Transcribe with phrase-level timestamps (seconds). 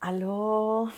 [0.00, 0.92] Aló.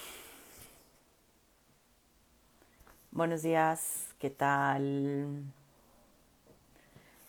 [3.10, 5.42] Buenos días, ¿qué tal?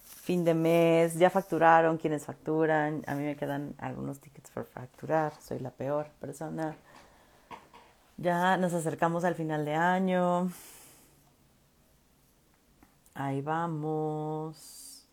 [0.04, 3.04] Fin de mes, ya facturaron quienes facturan.
[3.08, 6.76] A mí me quedan algunos tickets por facturar, soy la peor persona.
[8.18, 10.52] Ya nos acercamos al final de año.
[13.14, 15.08] Ahí vamos.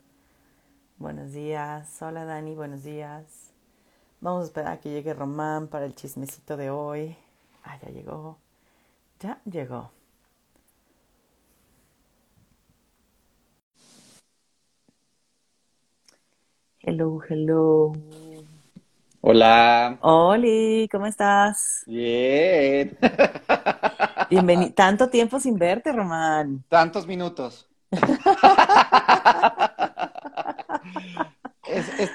[0.98, 2.02] Buenos días.
[2.02, 3.47] Hola Dani, buenos días.
[4.20, 7.16] Vamos a esperar a que llegue Román para el chismecito de hoy.
[7.64, 8.38] Ah, ya llegó.
[9.20, 9.90] Ya llegó.
[16.80, 17.92] Hello, hello.
[19.20, 19.98] Hola.
[20.00, 21.82] Oli, ¿cómo estás?
[21.86, 22.96] Bien.
[24.30, 24.72] Bienvenido.
[24.74, 26.64] Tanto tiempo sin verte, Román.
[26.68, 27.68] Tantos minutos.
[31.66, 32.10] Es- es-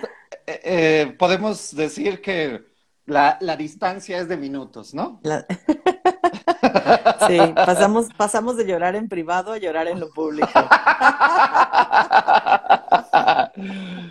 [0.48, 2.66] eh, eh, podemos decir que
[3.06, 5.20] la, la distancia es de minutos, ¿no?
[5.24, 5.46] La-
[7.28, 10.48] Sí, pasamos, pasamos de llorar en privado a llorar en lo público.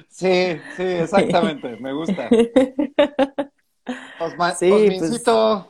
[0.08, 2.28] Sí, sí, exactamente, me gusta.
[4.20, 5.68] Osma, Sí, pues- Osmincito,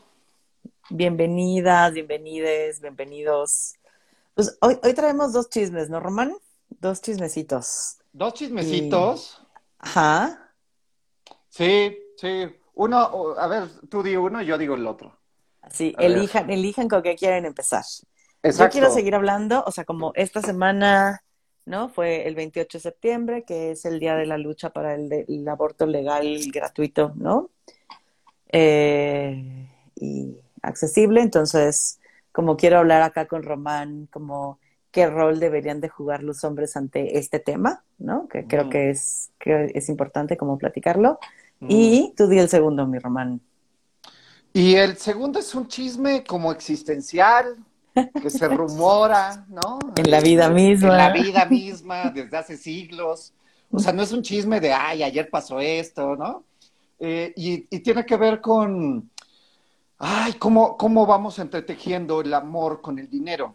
[0.90, 3.74] Bienvenidas, bienvenides, bienvenidos.
[4.34, 6.34] Pues hoy, hoy traemos dos chismes, ¿no, Román?
[6.68, 7.98] Dos chismecitos.
[8.12, 9.40] dos chismecitos.
[9.78, 10.41] Ajá.
[11.52, 12.46] Sí, sí.
[12.74, 15.18] Uno, a ver, tú di uno y yo digo el otro.
[15.70, 16.06] Sí, A ver.
[16.06, 17.84] elijan, elijan con qué quieren empezar.
[18.02, 18.08] Yo
[18.42, 18.72] Exacto.
[18.72, 21.22] quiero seguir hablando, o sea, como esta semana,
[21.66, 21.88] ¿no?
[21.90, 25.24] Fue el 28 de septiembre, que es el día de la lucha para el, de-
[25.28, 27.50] el aborto legal gratuito, ¿no?
[28.52, 31.20] Eh, y accesible.
[31.22, 32.00] Entonces,
[32.32, 34.58] como quiero hablar acá con Román, como
[34.90, 38.28] qué rol deberían de jugar los hombres ante este tema, ¿no?
[38.28, 41.18] Que creo que es, que es importante como platicarlo.
[41.62, 41.70] Mm.
[41.70, 43.40] Y tú di el segundo, mi Román.
[44.52, 47.56] Y el segundo es un chisme como existencial,
[47.94, 49.78] que se rumora, ¿no?
[49.96, 50.88] En la vida misma.
[50.90, 53.32] En la vida misma, desde hace siglos.
[53.70, 56.44] O sea, no es un chisme de, ay, ayer pasó esto, ¿no?
[56.98, 59.10] Eh, y, y tiene que ver con,
[59.98, 63.54] ay, cómo, cómo vamos entretejiendo el amor con el dinero,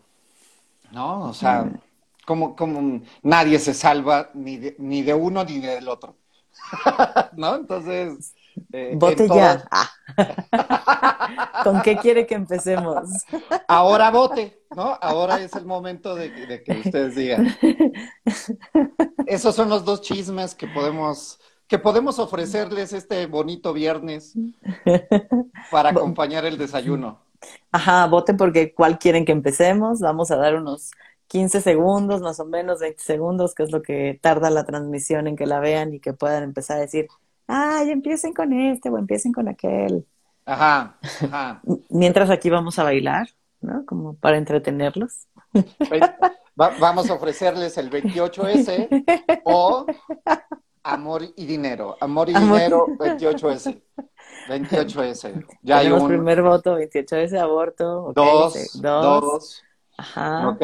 [0.92, 1.30] ¿no?
[1.30, 1.80] O sea, Mm.
[2.26, 6.16] como, como nadie se salva ni de, ni de uno ni del otro,
[7.38, 7.56] ¿no?
[7.56, 8.34] Entonces...
[8.72, 9.68] eh, Vote ya.
[9.72, 9.90] Ah.
[11.64, 13.10] ¿Con qué quiere que empecemos?
[13.68, 14.98] Ahora vote, ¿no?
[15.02, 17.56] Ahora es el momento de, de que ustedes digan.
[19.26, 24.40] Esos son los dos chismes que podemos, que podemos ofrecerles este bonito viernes
[25.70, 27.20] para acompañar el desayuno.
[27.72, 30.00] Ajá, voten porque cuál quieren que empecemos.
[30.00, 30.92] Vamos a dar unos
[31.28, 35.36] 15 segundos, más o menos 20 segundos, que es lo que tarda la transmisión en
[35.36, 37.08] que la vean y que puedan empezar a decir,
[37.48, 40.06] ay, empiecen con este o empiecen con aquel.
[40.46, 41.62] Ajá, ajá.
[41.90, 43.28] Mientras aquí vamos a bailar,
[43.62, 43.86] ¿no?
[43.86, 45.28] Como para entretenerlos.
[46.60, 48.88] Va- vamos a ofrecerles el 28S
[49.44, 49.86] o
[50.84, 51.98] amor y dinero.
[52.00, 52.58] Amor y Amor.
[52.58, 53.82] dinero, 28S.
[54.48, 55.46] 28S.
[55.62, 58.06] Ya hay Tenemos un, primer voto, 28 ese aborto.
[58.06, 59.22] ok, dos, dos.
[59.22, 59.64] dos.
[59.98, 60.50] Ajá.
[60.50, 60.62] Ok,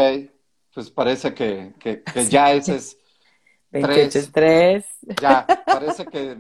[0.74, 2.98] pues parece que, que, que ya ese es,
[3.72, 4.86] 28 es Tres.
[5.08, 5.18] 3.
[5.22, 6.38] ya, parece que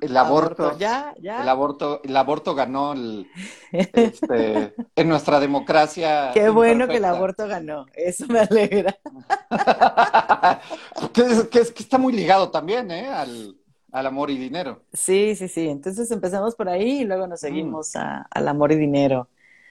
[0.00, 1.42] el aborto, Ya, ya.
[1.42, 3.26] el aborto, el aborto ganó el,
[3.72, 6.30] este, en nuestra democracia.
[6.34, 7.86] Qué bueno que el aborto ganó.
[7.94, 8.96] Eso me alegra.
[11.12, 13.08] que, es, que es- que está muy ligado también, ¿eh?
[13.08, 13.56] Al,
[13.92, 14.82] al amor y dinero.
[14.92, 15.68] Sí, sí, sí.
[15.68, 17.30] Entonces empezamos por ahí y luego Mm.
[17.30, 19.28] nos seguimos a- al amor y dinero.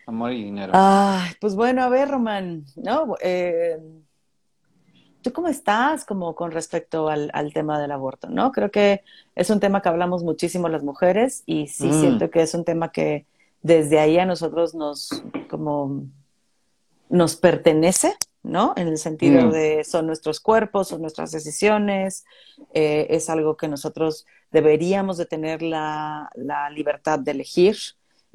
[0.08, 0.72] Amor y dinero.
[0.76, 3.16] Ay, pues bueno, a ver, Román, ¿no?
[3.22, 3.78] Eh,
[5.22, 8.52] ¿tú cómo estás como con respecto al, al tema del aborto, ¿no?
[8.52, 12.00] Creo que es un tema que hablamos muchísimo las mujeres y sí Mm.
[12.00, 13.26] siento que es un tema que
[13.64, 16.04] desde ahí a nosotros nos como
[17.10, 18.74] nos pertenece, ¿no?
[18.78, 19.52] En el sentido Mm.
[19.52, 22.26] de son nuestros cuerpos, son nuestras decisiones,
[22.74, 27.78] eh, es algo que nosotros deberíamos de tener la, la libertad de elegir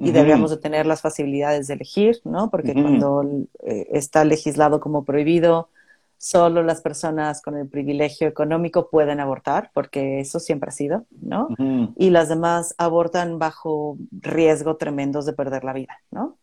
[0.02, 0.12] y Ujú.
[0.14, 2.50] deberíamos de tener las facilidades de elegir, ¿no?
[2.50, 3.22] Porque cuando
[3.64, 5.68] eh, está legislado como prohibido,
[6.18, 11.54] solo las personas con el privilegio económico pueden abortar, porque eso siempre ha sido, ¿no?
[11.96, 16.38] Y las demás abortan bajo riesgo tremendos de perder la vida, ¿no?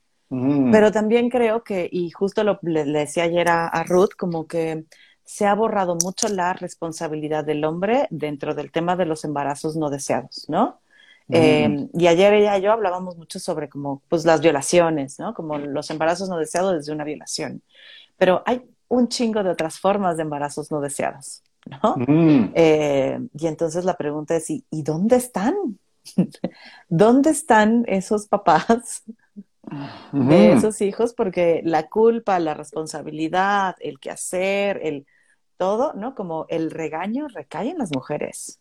[0.70, 4.48] Pero también creo que, y justo lo le, le decía ayer a, a Ruth, como
[4.48, 4.86] que
[5.24, 9.90] se ha borrado mucho la responsabilidad del hombre dentro del tema de los embarazos no
[9.90, 10.82] deseados, ¿no?
[11.30, 15.34] Eh, y ayer ella y yo hablábamos mucho sobre como pues las violaciones, ¿no?
[15.34, 17.62] Como los embarazos no deseados desde una violación.
[18.18, 21.96] Pero hay un chingo de otras formas de embarazos no deseados, ¿no?
[21.98, 22.52] Mm.
[22.56, 25.56] Eh, y entonces la pregunta es, ¿y, y dónde están?
[26.90, 29.04] ¿dónde están esos papás
[30.12, 31.14] de esos hijos?
[31.14, 35.06] Porque la culpa, la responsabilidad, el quehacer, el
[35.58, 36.16] todo, ¿no?
[36.16, 38.60] Como el regaño recae en las mujeres.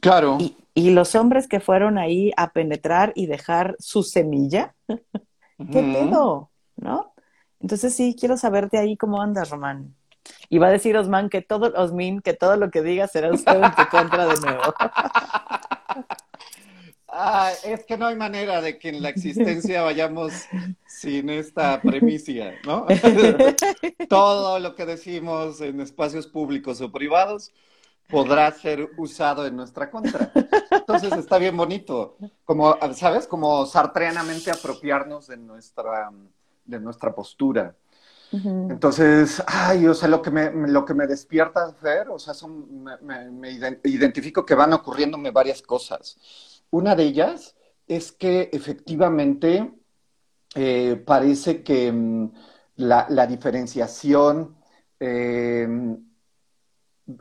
[0.00, 0.38] Claro.
[0.40, 6.50] Y, y los hombres que fueron ahí a penetrar y dejar su semilla, ¿qué pedo?
[6.76, 7.14] ¿No?
[7.60, 9.94] Entonces sí, quiero saber de ahí cómo andas, Román.
[10.48, 13.62] Y va a decir Osman que todo, Osmin, que todo lo que diga será usted
[13.62, 14.74] en tu contra de nuevo.
[17.08, 20.32] Ah, es que no hay manera de que en la existencia vayamos
[20.86, 22.86] sin esta premisa, ¿no?
[24.10, 27.54] Todo lo que decimos en espacios públicos o privados
[28.08, 30.32] podrá ser usado en nuestra contra.
[30.70, 33.26] Entonces está bien bonito, como, ¿sabes?
[33.26, 36.10] Como sartreanamente apropiarnos de nuestra,
[36.64, 37.74] de nuestra postura.
[38.32, 42.84] Entonces, ay, o sea, lo que me, lo que me despierta ver, o sea, son,
[43.02, 43.50] me,
[43.84, 46.62] identifico que van ocurriéndome varias cosas.
[46.70, 47.56] Una de ellas
[47.86, 49.72] es que efectivamente
[50.54, 52.32] eh, parece que mm,
[52.76, 54.56] la, diferenciación
[54.98, 55.96] eh,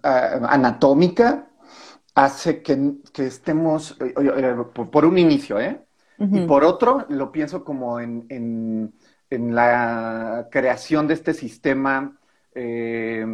[0.04, 1.48] anatómica
[2.14, 4.56] hace que, estemos, eh,
[4.92, 5.82] por, un inicio, ¿eh?
[6.18, 8.94] Y por otro, lo pienso como en
[9.30, 12.18] en la creación de este sistema
[12.54, 13.26] eh,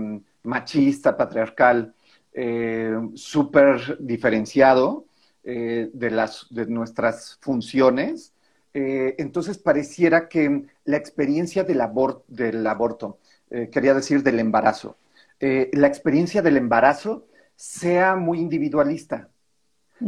[0.43, 1.93] machista, patriarcal,
[2.33, 5.05] eh, súper diferenciado
[5.43, 8.33] eh, de, las, de nuestras funciones.
[8.73, 11.81] entonces pareciera que la experiencia del,
[12.27, 13.19] del aborto,
[13.49, 14.95] quería decir del embarazo,
[15.41, 19.29] la experiencia del embarazo sea muy individualista,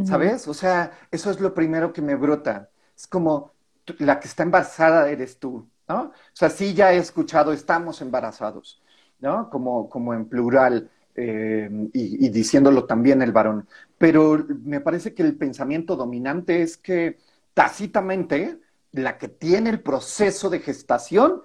[0.04, 0.48] ¿sabes?
[0.48, 2.70] O sea, eso es lo primero que me brota.
[2.96, 3.52] Es como
[3.98, 6.02] la que está embarazada eres tú, ¿no?
[6.02, 8.82] O sea, sí ya he escuchado, estamos embarazados,
[9.20, 9.50] ¿no?
[9.50, 13.68] Como, como en plural eh, y, diciéndolo también el varón.
[13.98, 17.18] Pero me parece que el pensamiento dominante es que
[17.54, 18.58] tácitamente
[18.92, 21.42] la que tiene el proceso de gestación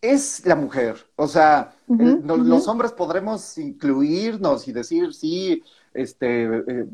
[0.00, 0.96] es la mujer.
[1.16, 5.62] O sea, los hombres podremos incluirnos y decir sí,
[5.92, 6.86] este, eh,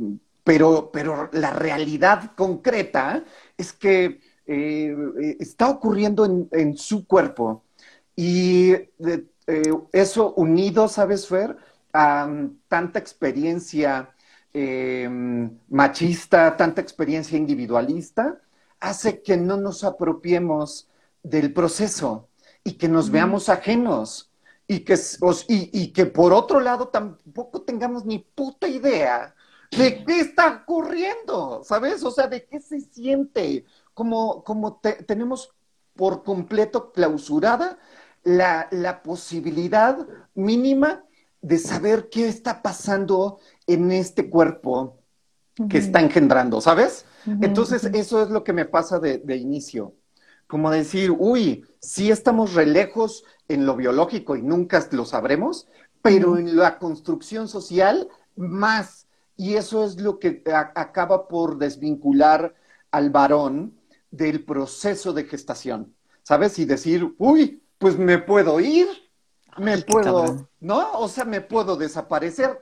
[0.45, 3.25] pero, pero la realidad concreta
[3.57, 7.63] es que eh, eh, está ocurriendo en, su cuerpo.
[8.17, 8.89] Y eh,
[9.93, 11.57] eso unido, ¿sabes, Fer?
[11.93, 14.15] A mm, tanta experiencia
[15.69, 18.41] machista, tanta experiencia individualista,
[18.81, 20.89] hace que no nos apropiemos
[21.23, 22.29] del proceso
[22.71, 24.31] y que nos veamos ajenos.
[24.69, 24.97] Y que,
[25.49, 29.35] y que por otro lado tampoco tengamos ni puta idea
[29.77, 32.05] de qué está ocurriendo, ¿sabes?
[32.05, 33.65] O sea, de qué se siente,
[33.95, 35.53] como, como tenemos
[35.97, 37.81] por completo clausurada
[38.23, 41.05] la, la, posibilidad mínima
[41.43, 44.99] de saber qué está pasando en este cuerpo
[45.69, 47.07] que está engendrando, ¿sabes?
[47.27, 49.95] Entonces, eso es lo que me pasa de, de, inicio.
[50.51, 55.69] Como decir, uy, sí estamos re lejos en lo biológico y nunca lo sabremos,
[56.03, 59.07] pero en la construcción social más.
[59.37, 60.43] Y eso es lo que
[60.75, 62.53] acaba por desvincular
[62.91, 63.79] al varón
[64.11, 65.95] del proceso de gestación,
[66.25, 66.59] ¿sabes?
[66.59, 68.89] Y decir, uy, pues me puedo ir,
[69.57, 70.93] me puedo, ¿no?
[70.95, 72.61] O sea, me puedo desaparecer,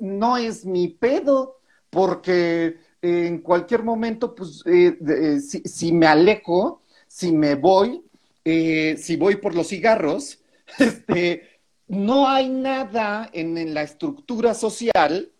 [0.00, 6.82] no es mi pedo, porque en cualquier momento, pues, eh, eh, si, me alejo,
[7.16, 8.04] si me voy,
[8.44, 10.38] eh, si voy por los cigarros,
[10.78, 11.44] este,
[11.88, 15.32] no hay nada en la estructura social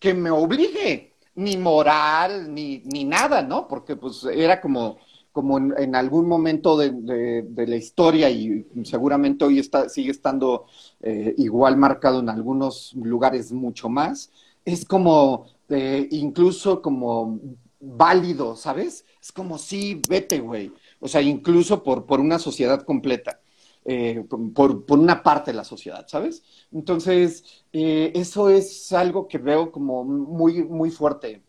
[0.00, 3.68] que me obligue ni moral, ni, ni nada, ¿no?
[3.68, 4.98] Porque pues era como,
[5.30, 10.66] como en, algún momento de, la historia y seguramente hoy está, sigue estando
[11.00, 14.32] eh, igual marcado en algunos lugares mucho más,
[14.64, 17.38] es como eh, incluso como
[17.80, 19.04] válido, ¿sabes?
[19.20, 20.72] Es como, sí, vete, güey.
[21.00, 23.40] O sea, incluso por, por una sociedad completa.
[23.84, 26.42] Eh, por, por, una parte de la sociedad, ¿sabes?
[26.70, 31.42] Entonces, eh, eso es algo que veo como muy, muy fuerte,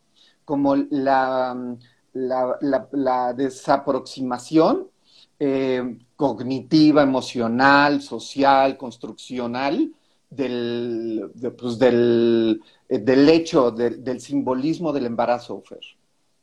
[0.46, 1.76] como la,
[2.14, 4.88] la, la, desaproximación
[5.40, 9.92] eh, cognitiva, emocional, social, construccional
[10.30, 15.82] del, pues del, del hecho, del simbolismo del embarazo, Fer.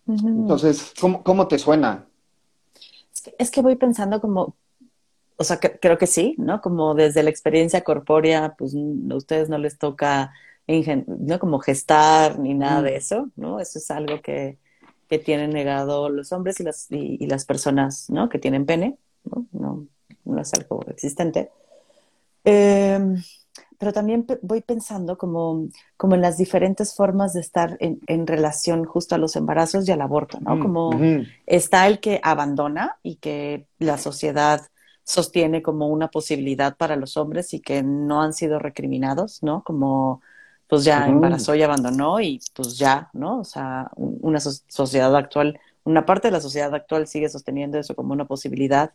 [0.07, 2.08] Entonces, ¿cómo, ¿cómo, te suena?
[3.39, 4.57] Es que voy pensando como,
[5.37, 6.61] o sea, creo que sí, ¿no?
[6.61, 10.33] Como desde la experiencia corpórea, pues a ustedes no les toca,
[10.67, 13.61] no como gestar ni nada de eso, ¿no?
[13.61, 14.59] Eso es algo que,
[15.09, 18.29] que tienen negado los hombres y las, y, las personas, ¿no?
[18.29, 19.47] Que tienen pene, ¿no?
[19.53, 19.87] No,
[20.25, 21.51] no es algo existente.
[22.45, 23.17] Em,
[23.79, 28.85] pero también voy pensando como, como en las diferentes formas de estar en, en, relación
[28.85, 30.59] justo a los embarazos y al aborto, ¿no?
[30.59, 30.91] Como
[31.47, 34.63] está el que abandona y que la sociedad
[35.05, 39.63] sostiene como una posibilidad para los hombres y que no han sido recriminados, ¿no?
[39.63, 40.21] Como
[40.69, 43.41] pues ya embarazó y abandonó y pues ya, ¿no?
[43.41, 48.13] O sea, una sociedad actual, una parte de la sociedad actual sigue sosteniendo eso como
[48.13, 48.93] una posibilidad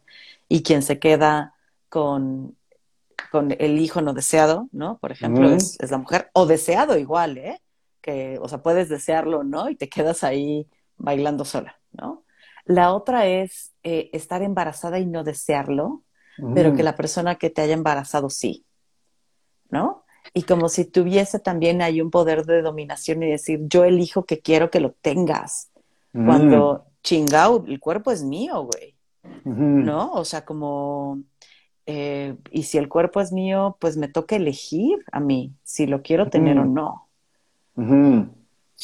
[0.47, 1.55] y quien se queda
[1.89, 2.55] con,
[3.32, 4.98] con el hijo no deseado, ¿no?
[5.00, 7.62] Por ejemplo, es, la mujer, o deseado igual, ¿eh?
[8.01, 9.70] Que, o sea, puedes desearlo, ¿no?
[9.70, 10.67] Y te quedas ahí
[10.98, 12.25] bailando sola, ¿no?
[12.65, 16.03] La otra es eh, estar embarazada y no desearlo,
[16.55, 18.65] pero que la persona que te haya embarazado sí,
[19.70, 20.03] ¿no?
[20.34, 24.39] Y como si tuviese también ahí un poder de dominación y decir, yo elijo que
[24.39, 25.70] quiero que lo tengas.
[26.12, 28.96] Cuando chingao, el cuerpo es mío, güey.
[29.43, 30.12] ¿No?
[30.13, 31.24] O sea, como
[31.85, 36.01] eh, y si el cuerpo es mío, pues me toca elegir a mí si lo
[36.01, 37.07] quiero tener o no.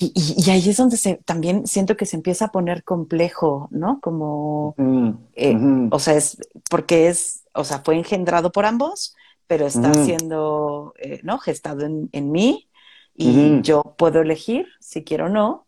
[0.02, 4.00] y, ahí es donde se, también siento que se empieza a poner complejo, ¿no?
[4.02, 4.76] Como,
[5.36, 5.58] eh,
[5.92, 6.38] o sea, es
[6.70, 9.16] porque es, o sea, fue engendrado por ambos,
[9.48, 11.40] pero está siendo, eh, ¿no?
[11.40, 12.70] Gestado en, en mí
[13.16, 15.66] y yo puedo elegir si quiero o no.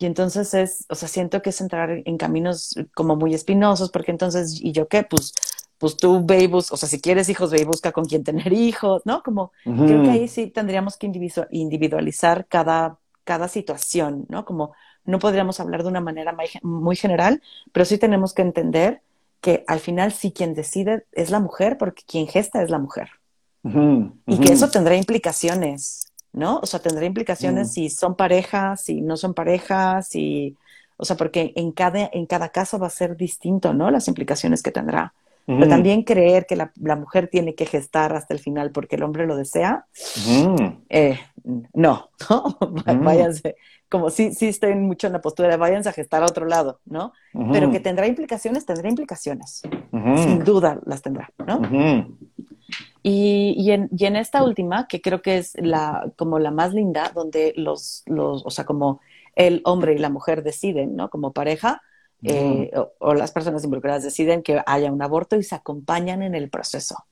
[0.00, 4.10] Y entonces es, o sea, siento que es entrar en caminos como muy espinosos, porque
[4.10, 5.02] entonces, ¿y yo qué?
[5.02, 5.34] Pues,
[5.76, 8.24] pues tú ve y busca, o sea, si quieres hijos, ve y busca con quién
[8.24, 9.22] tener hijos, ¿no?
[9.22, 11.06] Como, creo que ahí sí tendríamos que
[11.50, 14.46] individualizar cada, cada situación, ¿no?
[14.46, 14.72] Como
[15.04, 19.02] no podríamos hablar de una manera muy general, pero sí tenemos que entender
[19.42, 23.10] que al final sí quien decide es la mujer, porque quien gesta es la mujer.
[23.62, 26.60] Y que eso tendrá implicaciones ¿no?
[26.62, 27.70] O sea, tendrá implicaciones mm.
[27.70, 30.56] si son parejas, si no son parejas, si,
[30.96, 33.90] o sea, porque en cada, en cada caso va a ser distinto, ¿no?
[33.90, 35.14] Las implicaciones que tendrá.
[35.46, 39.26] Pero también creer que la, mujer tiene que gestar hasta el final porque el hombre
[39.26, 39.84] lo desea,
[40.88, 41.18] eh,
[41.72, 42.58] no, ¿no?
[43.00, 43.56] Váyanse,
[43.88, 46.78] como sí, sí estoy mucho en la postura de váyanse a gestar a otro lado,
[46.84, 47.12] ¿no?
[47.52, 49.62] Pero que tendrá implicaciones, tendrá implicaciones.
[49.90, 51.60] Sin duda las tendrá, ¿no?
[53.02, 56.74] Y, y, en, y, en, esta última, que creo que es la, como la más
[56.74, 59.00] linda, donde los, los, o sea, como
[59.34, 61.08] el hombre y la mujer deciden, ¿no?
[61.08, 61.82] Como pareja,
[62.22, 66.50] eh, o, las personas involucradas deciden que haya un aborto y se acompañan en el
[66.50, 67.04] proceso.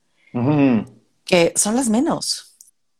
[1.25, 2.55] Que son las menos,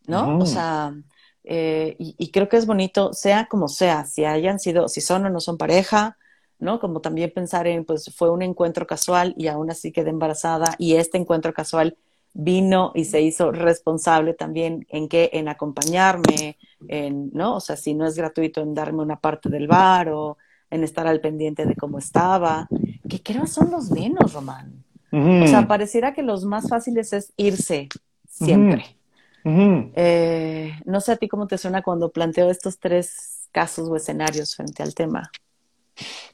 [0.07, 0.39] ¿no?
[0.39, 0.95] O sea,
[1.43, 5.25] eh, y, y, creo que es bonito, sea como sea, si hayan sido, si son
[5.25, 6.17] o no son pareja,
[6.57, 6.79] ¿no?
[6.79, 10.95] Como también pensar en, pues fue un encuentro casual y aún así quedé embarazada y
[10.95, 11.97] este encuentro casual
[12.33, 16.57] vino y se hizo responsable también en que en acompañarme,
[16.87, 17.55] en, ¿no?
[17.55, 20.37] O sea, si no es gratuito en darme una parte del bar o
[20.69, 22.67] en estar al pendiente de cómo estaba,
[23.09, 24.83] que creo son los menos, Román.
[25.11, 27.89] O sea, pareciera que los más fáciles es irse
[28.27, 28.95] siempre.
[29.43, 34.55] Eh, no sé a ti cómo te suena cuando planteo estos tres casos o escenarios
[34.55, 35.31] frente al tema.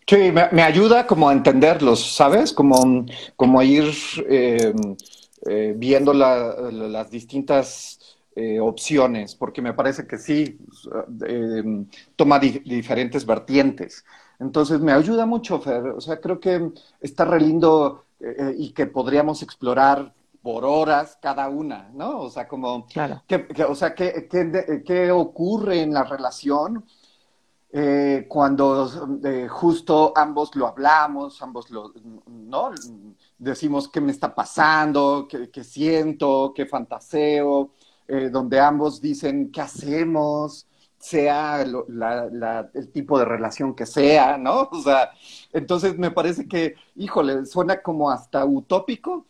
[0.07, 2.53] Sí, me, ayuda como a entenderlos, ¿sabes?
[2.53, 3.91] Como, como a ir
[4.29, 4.73] eh,
[5.47, 7.99] eh, viendo las distintas
[8.35, 10.57] eh, opciones, porque me parece que sí,
[11.27, 11.85] eh,
[12.15, 14.03] toma diferentes vertientes.
[14.39, 15.89] Entonces me ayuda mucho, Fer.
[15.89, 18.05] O sea, creo que está re lindo
[18.57, 22.21] y que podríamos explorar por horas cada una, ¿no?
[22.21, 23.21] O sea, como, claro.
[23.69, 24.27] o sea, ¿qué,
[24.83, 26.85] qué, ocurre en la relación
[28.27, 28.89] cuando
[29.49, 31.93] justo ambos lo hablamos, ambos lo,
[32.27, 32.71] ¿no?
[33.37, 37.71] Decimos qué me está pasando, qué, siento, qué fantaseo,
[38.07, 44.69] eh, donde ambos dicen qué hacemos, sea el tipo de relación que sea, ¿no?
[44.71, 45.11] O sea,
[45.53, 49.25] entonces me parece que, híjole, suena como hasta utópico,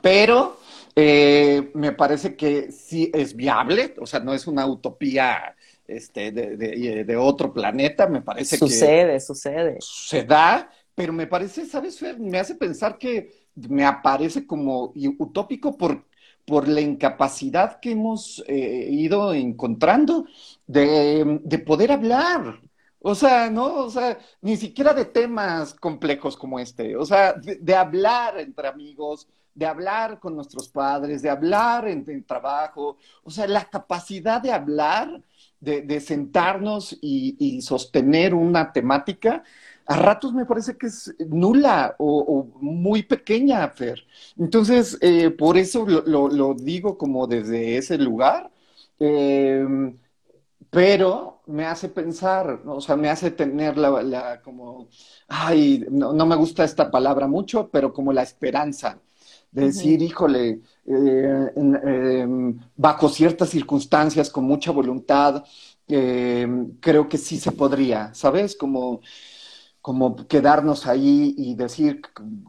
[0.00, 0.58] pero
[0.94, 5.54] eh, me parece que sí es viable, o sea, no es una utopía
[5.86, 6.56] este, de,
[7.04, 8.66] de, otro planeta, me parece que...
[8.66, 9.78] Sucede, sucede.
[9.80, 12.18] Se da, pero me parece, ¿sabes, Fer?
[12.18, 16.04] Me hace pensar que me aparece como utópico por,
[16.44, 20.26] por la incapacidad que hemos eh, ido encontrando
[20.66, 22.60] de, de, poder hablar.
[22.98, 23.76] O sea, ¿no?
[23.76, 26.96] O sea, ni siquiera de temas complejos como este.
[26.96, 32.96] O sea, de, hablar entre amigos, de hablar con nuestros padres, de hablar en, trabajo.
[33.22, 35.22] O sea, la capacidad de hablar,
[35.60, 39.44] de, de sentarnos y, y sostener una temática
[39.88, 44.04] a ratos me parece que es nula o, muy pequeña, Fer.
[44.36, 48.50] Entonces, eh, por eso lo, digo como desde ese lugar,
[48.98, 49.96] em,
[50.70, 54.88] pero me hace pensar, o sea, me hace tener la, como,
[55.28, 59.00] ay, no, me gusta esta palabra mucho, pero como la esperanza
[59.50, 65.44] de decir, híjole, eh, em, bajo ciertas circunstancias, con mucha voluntad,
[65.88, 68.54] em, creo que sí se podría, ¿sabes?
[68.56, 69.00] Como,
[69.88, 72.02] como quedarnos ahí y decir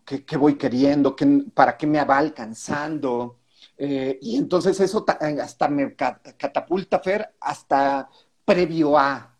[0.03, 1.15] qué voy queriendo,
[1.53, 3.37] para qué me va alcanzando.
[3.77, 8.09] Eh, y entonces eso hasta me catapulta, Fer, hasta
[8.43, 9.37] previo a,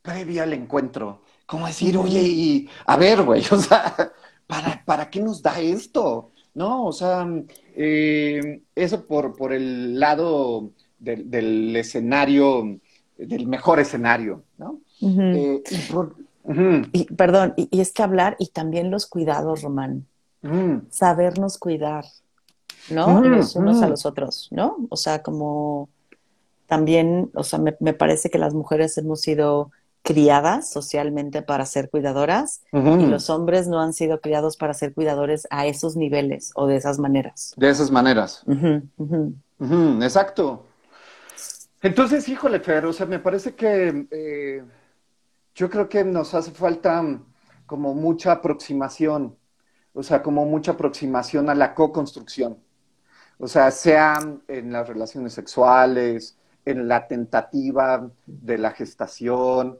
[0.00, 1.22] previo al encuentro.
[1.44, 4.12] Como decir, oye, y, a ver, güey, o sea,
[4.46, 6.30] ¿para, ¿para qué nos da esto?
[6.54, 6.86] ¿No?
[6.86, 7.26] O sea,
[7.74, 12.78] eh, eso por, por el lado del, escenario,
[13.18, 14.78] del mejor escenario, ¿no?
[15.00, 15.76] Eh, y,
[17.16, 20.06] perdón, y, es que hablar y también los cuidados, Román.
[20.90, 22.04] Sabernos cuidar,
[22.90, 23.22] ¿no?
[23.22, 24.76] los unos a los otros, ¿no?
[24.90, 25.88] O sea, como
[26.66, 29.70] también, o sea, me, parece que las mujeres hemos sido
[30.02, 35.48] criadas socialmente para ser cuidadoras y los hombres no han sido criados para ser cuidadores
[35.50, 37.54] a esos niveles o de esas maneras.
[37.56, 38.44] De esas maneras.
[40.02, 40.66] exacto.
[41.80, 44.62] Entonces, híjole, Fer, o sea, me parece que eh,
[45.54, 47.02] yo creo que nos hace falta
[47.66, 49.36] como mucha aproximación,
[49.92, 52.58] o sea, como mucha aproximación a la co-construcción.
[53.38, 54.18] O sea, sea
[54.48, 59.78] en las relaciones sexuales, en la tentativa de la gestación,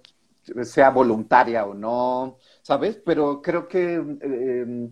[0.62, 3.00] sea voluntaria o no, ¿sabes?
[3.04, 4.90] Pero creo que em,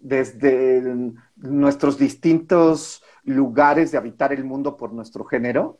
[0.00, 5.78] desde nuestros distintos lugares de habitar el mundo por nuestro género,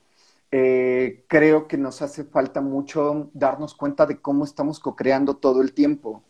[0.52, 5.72] eh, creo que nos hace falta mucho darnos cuenta de cómo estamos co-creando todo el
[5.72, 6.24] tiempo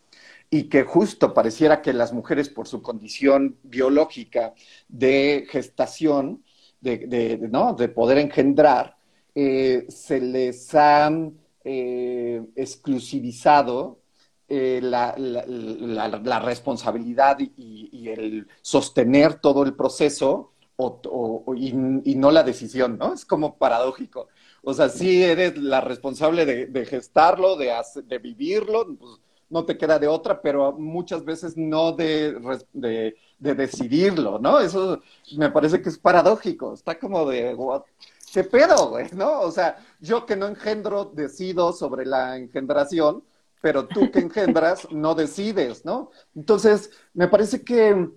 [0.49, 4.53] y que justo pareciera que las mujeres por su condición biológica
[4.89, 6.43] de gestación,
[6.81, 7.73] de, ¿no?
[7.73, 8.97] de poder engendrar,
[9.33, 11.09] eh, se les ha
[11.63, 13.99] eh, exclusivizado
[14.49, 15.15] la,
[16.43, 20.50] responsabilidad y, el sostener todo el proceso
[21.55, 23.13] y, no la decisión, ¿no?
[23.13, 24.27] Es como paradójico.
[24.63, 27.73] O sea, sí eres la responsable de, gestarlo, de,
[28.05, 29.19] de vivirlo, pues,
[29.51, 32.35] no te queda de otra, pero muchas veces no de,
[32.73, 33.13] de,
[33.53, 34.59] decidirlo, ¿no?
[34.59, 35.01] Eso
[35.35, 37.55] me parece que es paradójico, está como de,
[38.33, 39.07] ¿qué pedo, güey?
[39.11, 39.41] ¿No?
[39.41, 43.23] O sea, yo que no engendro, decido sobre la engendración,
[43.61, 46.11] pero tú que engendras, no decides, ¿no?
[46.33, 48.09] Entonces, me parece que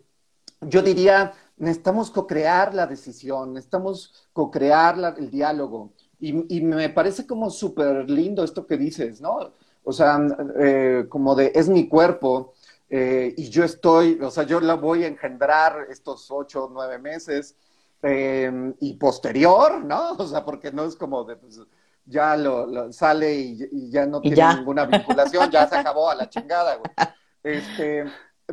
[0.60, 5.92] yo diría, necesitamos co-crear la decisión, necesitamos co-crear el diálogo.
[6.20, 9.52] Y, y, me parece como súper lindo esto que dices, ¿no?
[9.84, 10.18] o sea,
[10.58, 12.54] eh, como de es mi cuerpo
[12.88, 16.98] eh, y yo estoy, o sea, yo la voy a engendrar estos ocho o nueve
[16.98, 17.56] meses
[18.02, 20.12] em, y posterior, ¿no?
[20.18, 21.60] O sea, porque no es como de, pues,
[22.06, 26.76] ya lo, sale y, ya no tiene ninguna vinculación, ya se acabó a la chingada,
[26.76, 26.90] güey.
[27.44, 28.06] Este,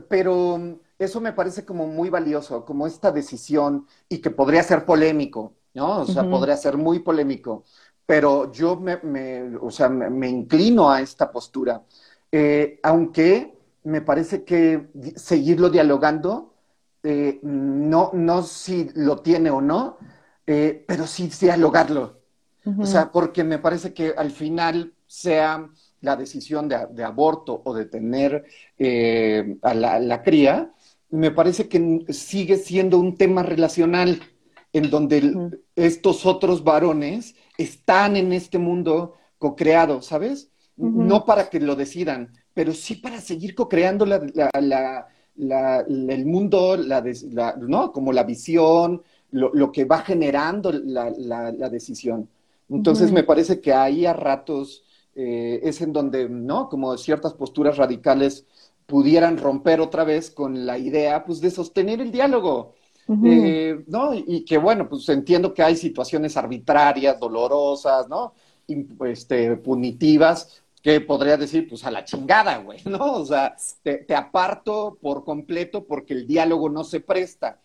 [0.10, 0.60] pero
[1.04, 6.02] eso me parece como muy valioso, como esta decisión y que podría ser polémico, ¿no?
[6.02, 7.64] O sea, podría ser muy polémico
[8.12, 11.82] pero yo me, o sea, me, inclino a esta postura,
[12.30, 16.54] eh, aunque me parece que seguirlo dialogando,
[17.04, 19.98] eh, no, no si lo tiene o no,
[20.46, 22.20] eh, pero sí dialogarlo.
[22.78, 25.70] O sea, porque me parece que al final sea
[26.02, 28.46] la decisión de, aborto o de tener
[29.62, 30.74] a la, cría,
[31.12, 34.22] me parece que sigue siendo un tema relacional
[34.74, 40.50] en donde estos otros varones están en este mundo co-creado, ¿sabes?
[40.78, 47.04] No para que lo decidan, pero sí para seguir co-creando la, el mundo, la,
[47.60, 47.92] ¿no?
[47.92, 52.30] Como la visión, lo, que va generando la, decisión.
[52.70, 56.70] Entonces me parece que ahí a ratos eh, es en donde, ¿no?
[56.70, 58.46] Como ciertas posturas radicales
[58.92, 62.76] pudieran romper otra vez con la idea, pues, de sostener el diálogo.
[63.26, 64.14] Eh, ¿no?
[64.14, 68.34] Y que bueno, pues entiendo que hay situaciones arbitrarias, dolorosas, ¿no?
[69.06, 73.14] este, punitivas, que podría decir, pues a la chingada, güey, ¿no?
[73.14, 77.60] O sea, te, aparto por completo porque el diálogo no se presta,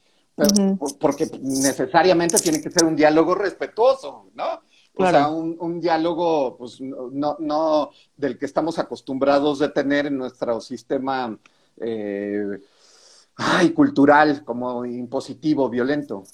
[0.98, 4.62] porque necesariamente tiene que ser un diálogo respetuoso, ¿no?
[4.98, 10.60] O sea, un, diálogo, pues, no, no del que estamos acostumbrados de tener en nuestro
[10.60, 11.38] sistema
[11.80, 12.58] eh,
[13.36, 16.24] ay, cultural, como impositivo, violento.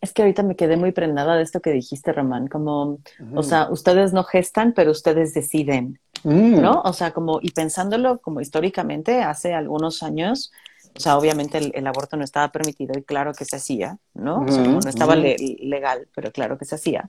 [0.00, 2.98] Es que ahorita me quedé muy prendada de esto que dijiste, Román, como,
[3.34, 6.60] o sea, ustedes no gestan, pero ustedes deciden, mm.
[6.60, 6.82] ¿no?
[6.84, 10.52] O sea, como, y pensándolo como históricamente, hace algunos años,
[10.96, 14.42] o sea, obviamente el, aborto no estaba permitido y claro que se hacía, ¿no?
[14.42, 17.08] O sea, no estaba legal, pero claro que se hacía.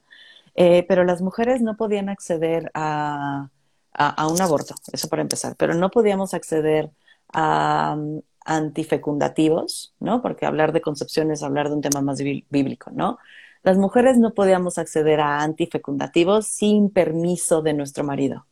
[0.54, 3.50] Eh, pero las mujeres no podían acceder a,
[3.92, 6.90] a, un aborto, eso para empezar, pero no podíamos acceder
[7.32, 7.96] a,
[8.44, 10.22] antifecundativos, ¿no?
[10.22, 13.18] Porque hablar de concepción es hablar de un tema más bíblico, ¿no?
[13.62, 18.46] Las mujeres no podíamos acceder a antifecundativos sin permiso de nuestro marido.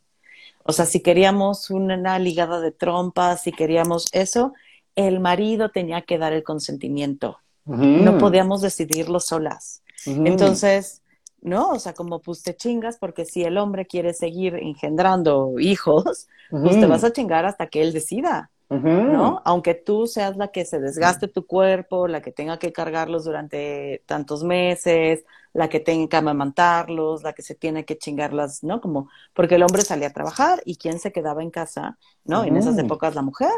[0.63, 4.53] O sea, si queríamos una ligada de trompas, si queríamos eso,
[4.95, 7.39] el marido tenía que dar el consentimiento.
[7.65, 9.83] No podíamos decidirlo solas.
[10.05, 11.03] Entonces,
[11.41, 11.69] ¿no?
[11.71, 16.79] O sea, como pues te chingas porque si el hombre quiere seguir engendrando hijos, pues
[16.79, 18.51] te vas a chingar hasta que él decida.
[18.69, 19.41] ¿no?
[19.45, 24.03] Aunque tú seas la que se desgaste tu cuerpo, la que tenga que cargarlos durante
[24.05, 28.79] tantos meses, la que tenga que amamantarlos, la que se tiene que chingarlas, ¿no?
[28.79, 32.43] Como, porque el hombre salía a trabajar y quién se quedaba en casa, ¿no?
[32.43, 33.49] En esas épocas la mujer.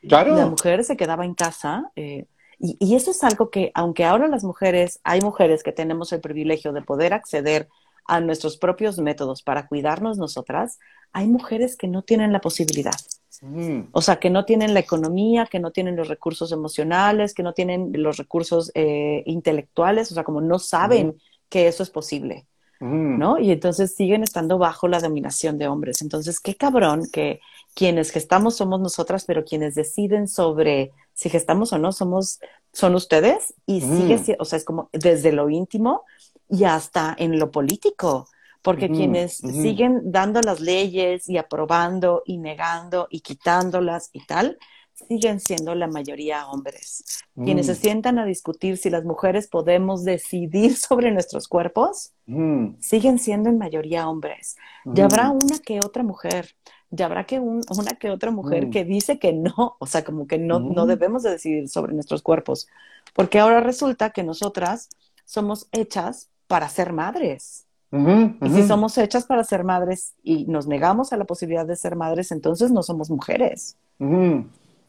[0.00, 0.34] Claro.
[0.34, 1.90] La mujer se quedaba en casa.
[1.94, 2.26] Eh,
[2.58, 6.20] y, y, eso es algo que, aunque ahora las mujeres, hay mujeres que tenemos el
[6.20, 7.68] privilegio de poder acceder
[8.08, 10.78] a nuestros propios métodos para cuidarnos nosotras,
[11.12, 12.96] hay mujeres que no tienen la posibilidad.
[13.42, 13.88] Mm.
[13.92, 17.52] O sea, que no tienen la economía, que no tienen los recursos emocionales, que no
[17.52, 21.16] tienen los recursos eh, intelectuales, o sea, como no saben
[21.48, 22.46] que eso es posible,
[22.80, 23.18] mm.
[23.18, 23.38] ¿no?
[23.38, 26.02] Y entonces siguen estando bajo la dominación de hombres.
[26.02, 27.40] Entonces, qué cabrón que
[27.74, 32.38] quienes gestamos somos nosotras, pero quienes deciden sobre si gestamos o no somos,
[32.72, 34.36] son ustedes y sigue, mm.
[34.38, 36.04] o sea, es como desde lo íntimo
[36.48, 38.28] y hasta en lo político
[38.62, 44.58] porque quienes siguen dando las leyes y aprobando y negando y quitándolas y tal,
[44.92, 47.24] siguen siendo la mayoría hombres.
[47.34, 47.76] Quienes se mm.
[47.76, 52.80] sientan a discutir si las mujeres podemos decidir sobre nuestros cuerpos, mm.
[52.80, 54.56] siguen siendo en mayoría hombres.
[54.84, 55.38] Ya habrá mm.
[55.42, 56.54] una que otra mujer,
[56.90, 60.38] ya habrá que una que otra mujer que dice que no, o sea, como que
[60.38, 62.68] no, no debemos de decidir sobre nuestros cuerpos,
[63.14, 64.88] porque ahora resulta que nosotras
[65.24, 67.64] somos hechas para ser madres.
[67.90, 71.96] Y si somos hechas para ser madres y nos negamos a la posibilidad de ser
[71.96, 73.76] madres, entonces no somos mujeres.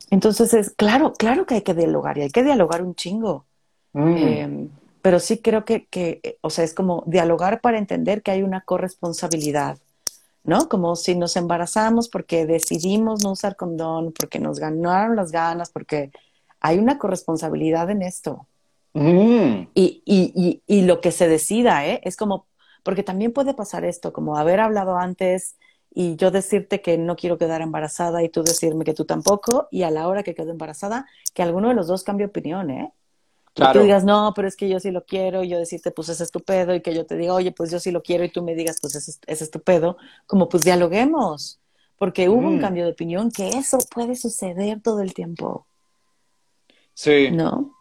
[0.10, 3.46] Entonces es claro, claro que hay que dialogar y hay que dialogar un chingo.
[3.94, 4.70] Em,
[5.02, 8.62] pero sí creo que, que, o sea, es como dialogar para entender que hay una
[8.62, 9.78] corresponsabilidad,
[10.44, 10.70] ¿no?
[10.70, 16.12] Como si nos embarazamos porque decidimos no usar condón, porque nos ganaron las ganas, porque
[16.60, 18.48] hay una corresponsabilidad en esto.
[18.94, 22.02] Y, y, y, y, lo que se decida, ¿eh?
[22.04, 22.48] Es como
[22.84, 25.58] porque también puede pasar esto, como haber hablado antes
[25.92, 29.84] y yo decirte que no quiero quedar embarazada y tú decirme que tú tampoco, y
[29.84, 32.92] a la hora que quedo embarazada, que alguno de los dos cambie opinión, ¿eh?
[33.60, 33.74] Claro.
[33.74, 36.10] Que tú digas, no, pero es que yo sí lo quiero, y yo decirte, pues
[36.10, 38.42] es estupendo, y que yo te diga, oye, pues yo sí lo quiero, y tú
[38.44, 41.60] me digas, pues es, es estupendo, como pues dialoguemos,
[41.98, 42.62] porque hubo un mm.
[42.62, 45.66] cambio de opinión, que eso puede suceder todo el tiempo.
[46.94, 47.32] Sí.
[47.32, 47.76] ¿No?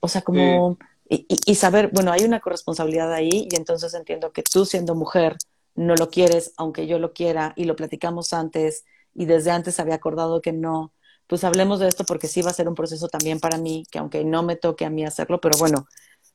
[0.00, 0.76] o sea, como
[1.12, 5.36] y, saber, bueno, hay una corresponsabilidad ahí y entonces entiendo que tú siendo mujer
[5.74, 9.96] no lo quieres, aunque yo lo quiera y lo platicamos antes y desde antes había
[9.96, 10.92] acordado que no,
[11.30, 14.00] pues hablemos de esto porque sí va a ser un proceso también para mí, que
[14.00, 15.86] aunque no me toque a mí hacerlo, pero bueno,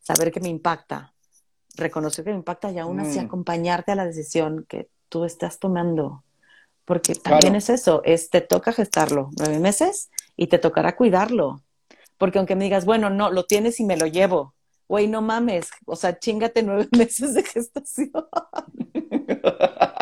[0.02, 1.14] saber que me impacta,
[1.76, 3.26] reconocer que me impacta y aún así mm.
[3.26, 6.24] acompañarte a la decisión que tú estás tomando.
[6.86, 11.62] Porque también es eso, es te toca gestarlo nueve meses y te tocará cuidarlo.
[12.18, 14.54] Porque aunque me digas, bueno, no, lo tienes y me lo llevo,
[14.88, 18.14] güey, no mames, o sea, chingate nueve meses de gestación.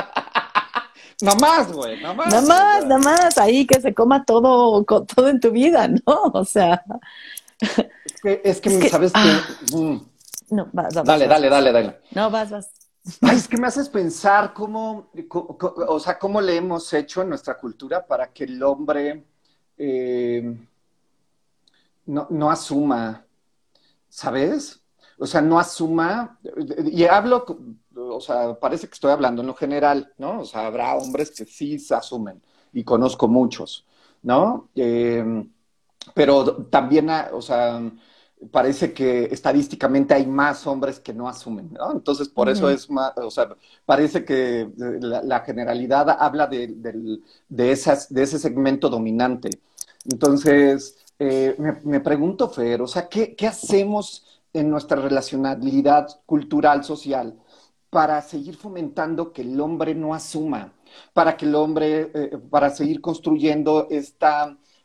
[1.22, 2.28] Nada más, güey, nada más.
[2.28, 6.02] Nada más, nada más, ahí que se coma todo, todo en tu vida, ¿no?
[6.34, 6.84] O sea.
[7.60, 9.12] Es que, es que, ¿sabes?
[9.14, 9.42] Ah.
[9.74, 9.98] Mm.
[10.50, 12.00] No, vas, vas, Dale, dale, dale, dale.
[12.12, 12.70] No, vas, vas.
[13.22, 15.12] Ay, es que me haces pensar cómo,
[15.88, 19.26] o sea, cómo le hemos hecho en nuestra cultura para que el hombre
[19.78, 20.56] eh,
[22.06, 23.26] no, no asuma
[24.14, 24.80] ¿sabes?
[25.18, 26.40] O sea, no asuma,
[26.86, 27.46] y hablo,
[28.16, 30.42] o sea, parece que estoy hablando en lo general, ¿no?
[30.42, 32.42] O sea, habrá hombres que sí se asumen,
[32.74, 33.86] y conozco muchos,
[34.22, 34.70] ¿no?
[34.76, 35.50] Em,
[36.14, 37.82] pero también, o sea,
[38.52, 41.92] parece que estadísticamente hay más hombres que no asumen, ¿no?
[41.92, 43.50] Entonces, por eso es más, o sea,
[43.86, 49.50] parece que la, generalidad habla de, de, esas, de ese segmento dominante.
[50.06, 57.40] Entonces, eh, me, pregunto, Fer, o sea, ¿qué, hacemos en nuestra relacionalidad cultural, social,
[57.94, 60.74] para seguir fomentando que el hombre no asuma,
[61.14, 64.04] para que el hombre, eh, para seguir construyendo eh,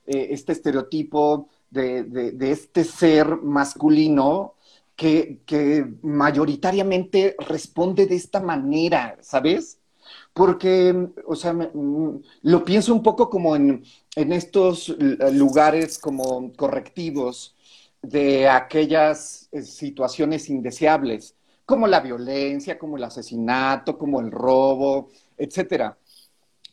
[0.07, 4.55] este estereotipo de, este ser masculino
[4.95, 9.79] que, que mayoritariamente responde de esta manera, ¿sabes?
[10.33, 13.83] porque, o sea, mm, lo pienso un poco como en,
[14.15, 14.89] estos
[15.33, 17.57] lugares como correctivos
[18.03, 21.37] de aquellas eh, situaciones indeseables,
[21.69, 25.99] como la violencia, como el asesinato, como el robo, etcétera,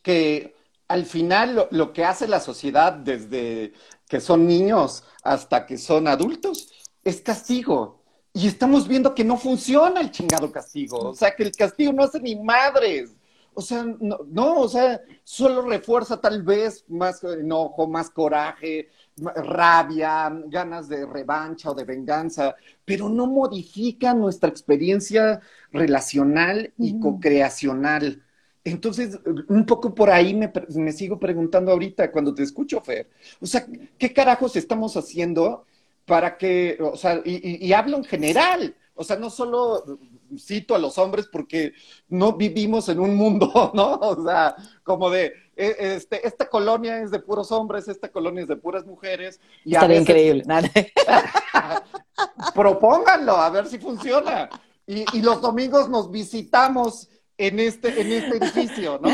[0.02, 0.54] que
[0.88, 3.74] al final lo, que hace la sociedad desde,
[4.08, 6.72] que son niños hasta que son adultos,
[7.04, 8.00] es castigo.
[8.32, 11.10] Y estamos viendo que no funciona el chingado castigo.
[11.10, 13.10] O sea, que el castigo no hace ni madres.
[13.58, 20.30] O sea, no, no, o sea, solo refuerza tal vez más enojo, más coraje, rabia,
[20.48, 25.40] ganas de revancha o de venganza, pero no modifica nuestra experiencia
[25.72, 28.22] relacional y co-creacional.
[28.62, 33.08] Entonces, un poco por ahí me, me, sigo preguntando ahorita cuando te escucho, Fer.
[33.40, 33.66] O sea,
[33.96, 35.64] ¿qué carajos estamos haciendo
[36.04, 39.98] para que, o sea, y, y, hablo en general, o sea, no solo
[40.38, 41.72] cito a los hombres porque
[42.08, 43.94] no vivimos en un mundo, ¿no?
[43.94, 48.48] O sea, como de, e, este, esta colonia es de puros hombres, esta colonia es
[48.48, 49.40] de puras mujeres.
[49.64, 50.44] Y Estaría increíble.
[52.54, 54.48] Propónganlo, a ver si funciona.
[54.86, 57.08] Y, y los domingos nos visitamos
[57.38, 59.10] en este, en este edificio, ¿no?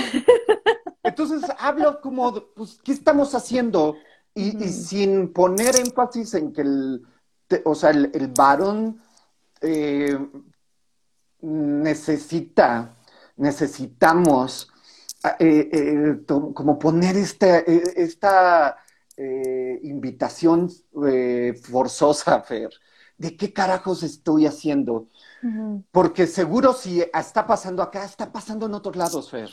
[1.02, 3.96] Entonces hablo como, pues, ¿qué estamos haciendo?
[4.34, 7.02] Y, sin poner énfasis en que el,
[7.64, 9.00] o sea, el, varón
[9.60, 10.18] eh,
[11.42, 12.96] necesita,
[13.36, 14.70] necesitamos
[15.38, 18.78] eh, eh, como poner esta, esta
[19.82, 20.70] invitación
[21.62, 22.70] forzosa, Fer,
[23.18, 25.08] de qué carajos estoy haciendo.
[25.92, 29.50] Porque seguro si está pasando acá, está pasando en otros lados, Fer.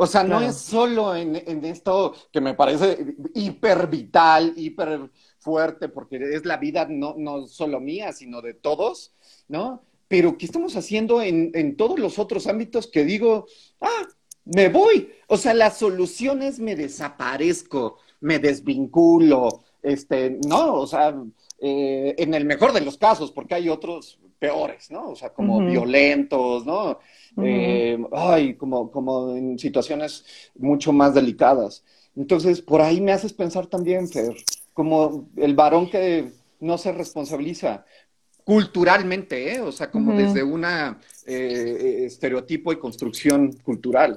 [0.00, 6.18] O sea, no es solo en, esto que me parece hiper vital, hiper fuerte, porque
[6.34, 9.12] es la vida no, no solo mía, sino de todos,
[9.48, 9.82] ¿no?
[10.08, 13.46] Pero ¿qué estamos haciendo en, en todos los otros ámbitos que digo,
[13.80, 14.08] ah,
[14.44, 15.10] me voy?
[15.28, 21.14] O sea, la solución es me desaparezco, me desvinculo, este, no, o sea,
[21.60, 25.10] eh, en el mejor de los casos, porque hay otros peores, ¿no?
[25.10, 26.98] O sea, como violentos, ¿no?
[27.42, 30.24] Eh, ay, como, como en situaciones
[30.56, 31.84] mucho más delicadas.
[32.16, 34.34] Entonces, por ahí me haces pensar también, Fer,
[34.72, 37.84] como el varón que no se responsabiliza
[38.48, 39.60] culturalmente, ¿eh?
[39.60, 44.16] o sea, como desde una eh, estereotipo y construcción cultural.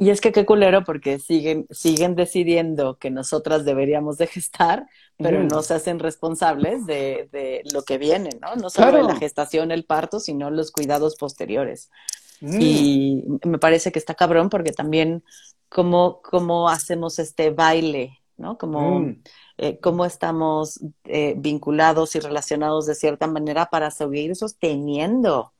[0.00, 5.44] Y es que qué culero porque siguen, siguen decidiendo que nosotras deberíamos de gestar, pero
[5.44, 8.56] no se hacen responsables de, de, lo que viene, ¿no?
[8.56, 11.88] No solo la gestación, el parto, sino los cuidados posteriores.
[12.40, 15.22] Y me parece que está cabrón porque también
[15.68, 18.58] cómo, cómo hacemos este baile, ¿no?
[18.58, 19.22] Como mm.
[19.58, 25.52] Eh, cómo estamos eh, vinculados y relacionados de cierta manera para seguir sosteniendo,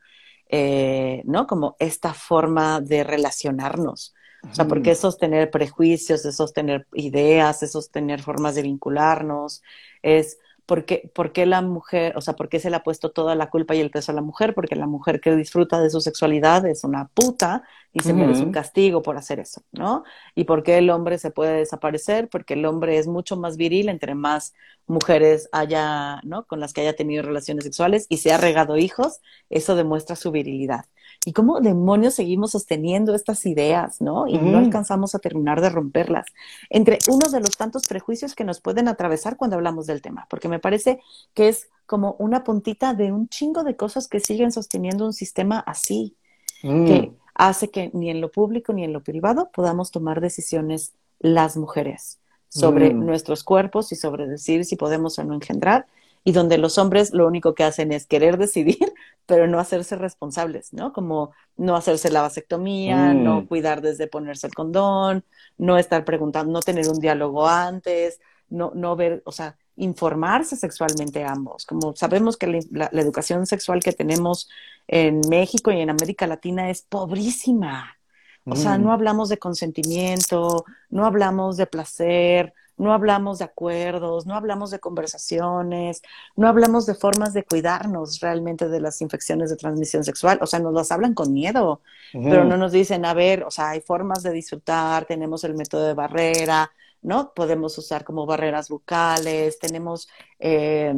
[0.48, 1.48] eh, ¿no?
[1.48, 4.14] Como esta forma de relacionarnos.
[4.48, 9.62] O sea, porque es sostener prejuicios, es sostener ideas, es sostener formas de vincularnos,
[10.00, 13.48] es ¿por qué, la mujer, o sea, por qué se le ha puesto toda la
[13.48, 14.52] culpa y el peso a la mujer?
[14.54, 18.52] Porque la mujer que disfruta de su sexualidad es una puta y se merece un
[18.52, 20.04] castigo por hacer eso, ¿no?
[20.34, 22.28] ¿Y por qué el hombre se puede desaparecer?
[22.28, 24.52] Porque el hombre es mucho más viril entre más
[24.86, 26.44] mujeres haya, ¿no?
[26.44, 30.32] Con las que haya tenido relaciones sexuales y se ha regado hijos, eso demuestra su
[30.32, 30.84] virilidad.
[31.28, 34.26] ¿Y cómo demonios seguimos sosteniendo estas ideas, no?
[34.26, 36.24] Y no alcanzamos a terminar de romperlas.
[36.70, 40.48] Entre uno de los tantos prejuicios que nos pueden atravesar cuando hablamos del tema, porque
[40.48, 41.00] me parece
[41.34, 45.58] que es como una puntita de un chingo de cosas que siguen sosteniendo un sistema
[45.58, 46.16] así,
[46.62, 47.16] que mm.
[47.34, 52.20] hace que ni en lo público ni en lo privado podamos tomar decisiones las mujeres
[52.48, 53.04] sobre mm.
[53.04, 55.88] nuestros cuerpos y sobre decir si podemos o no engendrar
[56.28, 58.76] y donde los hombres lo único que hacen es querer decidir,
[59.26, 60.92] pero no hacerse responsables, ¿no?
[60.92, 63.46] Como no hacerse la vasectomía, no mm.
[63.46, 65.24] cuidar desde ponerse el condón,
[65.56, 71.24] no estar preguntando, no tener un diálogo antes, no, no ver, o sea, informarse sexualmente
[71.24, 71.64] ambos.
[71.64, 74.50] Como sabemos que la, educación sexual que tenemos
[74.86, 77.96] en México y en América Latina es pobrísima.
[78.44, 78.92] O sea, no mm.
[78.92, 86.02] hablamos de consentimiento, no hablamos de placer, no hablamos de acuerdos, no hablamos de conversaciones,
[86.36, 90.38] no hablamos de formas de cuidarnos realmente de las infecciones de transmisión sexual.
[90.40, 93.70] O sea, nos las hablan con miedo, pero no nos dicen, a ver, o sea,
[93.70, 96.70] hay formas de disfrutar, tenemos el método de barrera,
[97.02, 97.32] ¿no?
[97.34, 100.94] Podemos usar como barreras bucales, tenemos eh,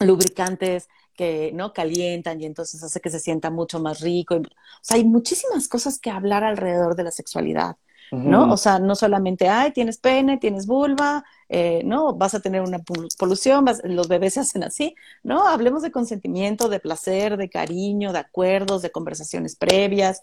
[0.00, 4.36] lubricantes que no calientan y entonces hace que se sienta mucho más rico.
[4.36, 4.42] O
[4.82, 7.76] sea, hay muchísimas cosas que hablar alrededor de la sexualidad.
[8.10, 8.52] ¿No?
[8.52, 12.14] O sea, no solamente, ay, tienes pene, tienes vulva, eh, ¿no?
[12.14, 12.78] Vas a tener una
[13.18, 15.46] polución, los bebés se hacen así, ¿no?
[15.46, 20.20] Hablemos de consentimiento, de placer, de cariño, de acuerdos, de conversaciones previas,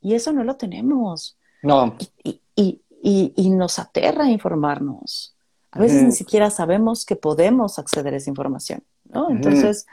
[0.00, 1.36] y eso no lo tenemos.
[1.62, 1.96] No.
[2.24, 5.34] Y, y, y, y nos aterra informarnos.
[5.72, 9.30] A veces ni siquiera sabemos que podemos acceder a esa información, ¿no?
[9.30, 9.86] Entonces,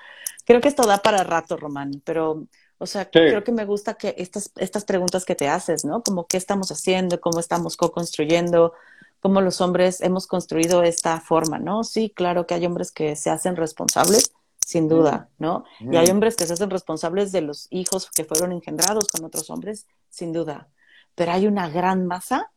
[0.43, 2.47] creo que esto da para rato, Román, pero
[2.79, 6.03] o sea, creo que me gusta que estas, estas preguntas que te haces, ¿no?
[6.03, 8.73] Como qué estamos haciendo, cómo estamos co-construyendo,
[9.19, 11.83] cómo los hombres hemos construido esta forma, ¿no?
[11.83, 14.31] Sí, claro que hay hombres que se hacen responsables,
[14.63, 15.63] sin duda, ¿no?
[15.79, 19.49] Y hay hombres que se hacen responsables de los hijos que fueron engendrados con otros
[19.49, 20.67] hombres, sin duda.
[21.15, 22.51] Pero hay una gran masa,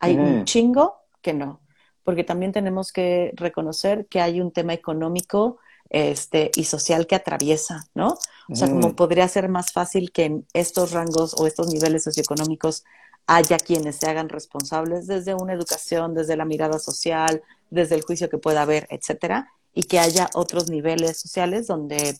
[0.00, 1.60] hay un chingo que no,
[2.02, 5.58] porque también tenemos que reconocer que hay un tema económico
[5.90, 8.16] este, y social que atraviesa, ¿no?
[8.48, 12.84] O sea, como podría ser más fácil que en estos rangos o estos niveles socioeconómicos
[13.26, 18.28] haya quienes se hagan responsables desde una educación, desde la mirada social, desde el juicio
[18.28, 22.18] que pueda haber, etcétera, y que haya otros niveles sociales donde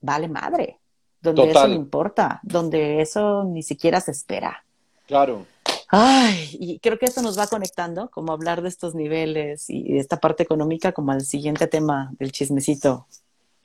[0.00, 0.80] vale madre,
[1.20, 4.64] donde eso no importa, donde eso ni siquiera se espera.
[5.06, 5.46] Claro.
[5.92, 10.20] Ay, y creo que eso nos va conectando, como hablar de estos niveles y esta
[10.20, 13.06] parte económica, como al siguiente tema del chismecito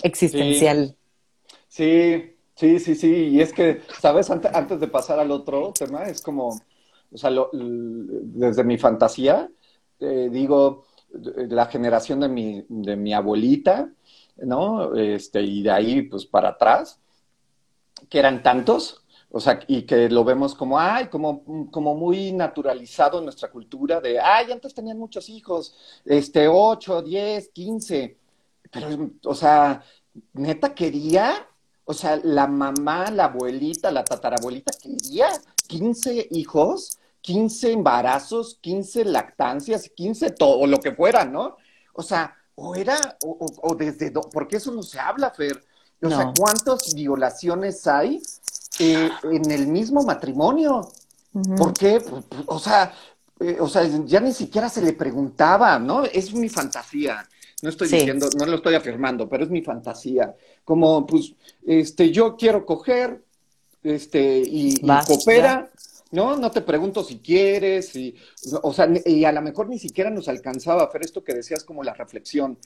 [0.02, 0.96] existencial.
[1.68, 3.14] Sí, sí, sí, sí.
[3.28, 4.32] Y es que, ¿sabes?
[4.32, 6.50] Antes, de pasar al otro tema, es como,
[7.12, 9.50] o sea, desde mi fantasía,
[10.00, 13.90] eh, digo, la generación de mi, de mi abuelita,
[14.38, 14.96] ¿no?
[14.96, 17.00] Este, y de ahí, pues, para atrás,
[18.10, 19.05] que eran tantos,
[19.38, 24.00] o sea, y que lo vemos como, ay, como, como muy naturalizado en nuestra cultura
[24.00, 28.18] de, ay, antes tenían muchos hijos, este, ocho, diez, quince.
[28.72, 29.84] Pero, o sea,
[30.32, 31.50] neta quería,
[31.84, 35.28] o sea, la mamá, la abuelita, la tatarabuelita quería
[35.68, 41.58] quince hijos, quince embarazos, quince lactancias, quince todo, lo que fuera, ¿no?
[41.92, 45.62] O sea, o era, o, o, desde, porque eso no se habla, Fer.
[46.02, 48.22] O sea, ¿cuántas violaciones hay
[48.80, 50.90] eh, en el mismo matrimonio.
[51.58, 52.02] ¿Por qué?
[52.46, 52.94] O sea,
[53.40, 56.06] eh, o sea, ya ni siquiera se le preguntaba, ¿no?
[56.06, 57.28] Es mi fantasía.
[57.62, 60.36] No estoy diciendo, no lo estoy afirmando, pero es mi fantasía.
[60.64, 61.34] Como, pues,
[61.66, 63.24] este, yo quiero coger,
[63.84, 65.70] este, y, coopera,
[66.12, 66.38] ¿no?
[66.38, 68.16] No te pregunto si quieres, y,
[68.62, 71.64] o sea, y a lo mejor ni siquiera nos alcanzaba a hacer esto que decías
[71.64, 72.58] como la reflexión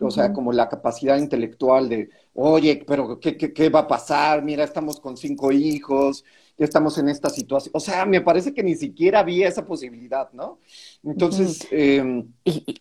[0.00, 4.42] o sea, como la capacidad intelectual de, oye, pero ¿qué, qué, va a pasar?
[4.42, 6.24] Mira, estamos con cinco hijos,
[6.56, 7.72] ya estamos en esta situación.
[7.74, 10.58] O sea, me parece que ni siquiera había esa posibilidad, ¿no?
[11.02, 12.32] Entonces, em,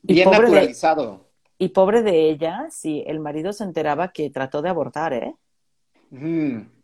[0.03, 1.25] bien naturalizado.
[1.57, 5.33] y pobre de ella, si el marido se enteraba que trató de abortar, ¿eh?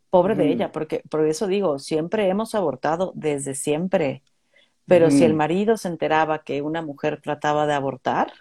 [0.10, 4.24] Pobre de ella, porque por eso digo, siempre hemos abortado, desde siempre.
[4.86, 8.34] Pero si el marido se enteraba que una mujer trataba de abortar,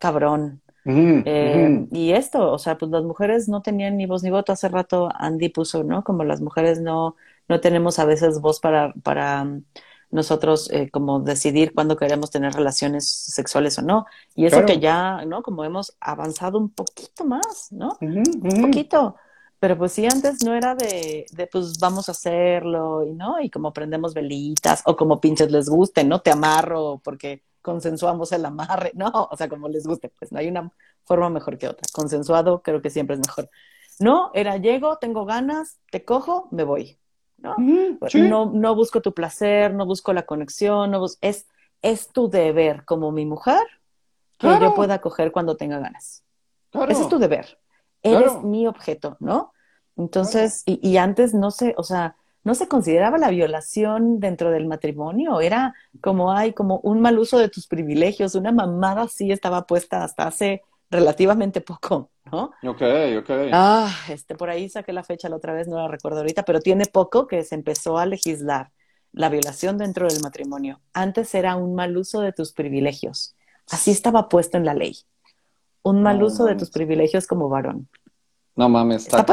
[0.00, 0.62] cabrón.
[0.88, 4.52] Eh, y esto, o sea, pues las mujeres no tenían ni voz ni voto.
[4.52, 6.04] Hace rato Andy puso, ¿no?
[6.04, 7.16] Como las mujeres no,
[7.48, 9.64] no tenemos a veces voz para, para um,
[10.10, 14.06] nosotros eh, como decidir cuándo queremos tener relaciones sexuales o no.
[14.36, 15.42] Y eso que ya, ¿no?
[15.42, 17.96] Como hemos avanzado un poquito más, ¿no?
[18.00, 19.16] Un poquito.
[19.58, 23.48] Pero pues sí, antes no era de, de, pues vamos a hacerlo, y no, y
[23.48, 26.20] como prendemos velitas, o como pinches les guste, ¿no?
[26.20, 30.46] Te amarro porque consensuamos el amarre, no, o sea, como les guste, pues no hay
[30.46, 30.70] una
[31.02, 31.84] forma mejor que otra.
[31.92, 33.50] Consensuado creo que siempre es mejor.
[33.98, 36.96] No, era llego, tengo ganas, te cojo, me voy.
[37.38, 37.56] ¿no?
[37.58, 41.46] no, no busco tu placer, no busco la conexión, no es,
[41.82, 43.62] es tu deber como mi mujer
[44.38, 46.22] que yo pueda coger cuando tenga ganas.
[46.88, 47.58] Ese es tu deber.
[48.02, 49.52] Eres mi objeto, ¿no?
[49.96, 54.68] Entonces, y, y, antes no sé, o sea, no se consideraba la violación dentro del
[54.68, 59.66] matrimonio, era como hay como un mal uso de tus privilegios, una mamada así estaba
[59.66, 62.52] puesta hasta hace relativamente poco, ¿no?
[62.62, 62.82] Ok,
[63.18, 63.30] ok.
[63.52, 66.60] Ah, este, por ahí saqué la fecha la otra vez, no la recuerdo ahorita, pero
[66.60, 68.70] tiene poco que se empezó a legislar
[69.10, 70.80] la violación dentro del matrimonio.
[70.92, 73.34] Antes era un mal uso de tus privilegios.
[73.72, 74.96] Así estaba puesto en la ley.
[75.82, 77.88] Un mal uso de tus privilegios como varón.
[78.56, 79.24] No mames, está,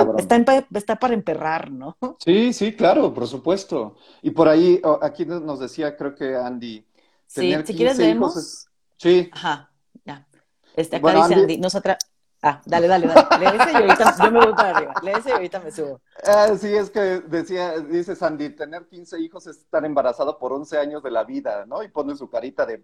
[0.74, 1.98] está, para emperrar, ¿no?
[2.20, 3.96] Sí, sí, claro, por supuesto.
[4.22, 6.86] Y por ahí, aquí nos decía, creo que Andy.
[7.26, 8.68] Sí, si quieres leemos.
[8.98, 9.30] Sí.
[9.32, 9.72] Ajá,
[10.04, 10.28] ya.
[10.76, 11.98] Este, acá dice Andy, nosotras.
[12.46, 13.26] Ah, dale, dale, dale.
[13.40, 14.94] Lee ese y ahorita yo me voy para arriba.
[15.02, 16.02] Lee ese y ahorita me subo.
[16.28, 20.78] Ah, sí, es que decía, dice Sandy, tener 15 hijos es estar embarazado por 11
[20.78, 21.82] años de la vida, ¿no?
[21.82, 22.84] Y pone su carita de,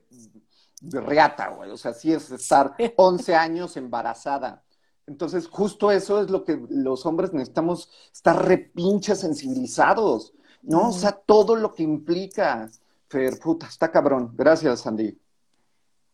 [0.80, 1.70] de reata, güey.
[1.72, 4.64] O sea, sí es estar 11 años embarazada.
[5.10, 10.90] Entonces, justo eso es lo que los hombres necesitamos estar repinche sensibilizados, ¿no?
[10.90, 12.70] O sea, todo lo que implica.
[13.10, 14.32] Fer, puta, está cabrón.
[14.36, 15.18] Gracias, Andy.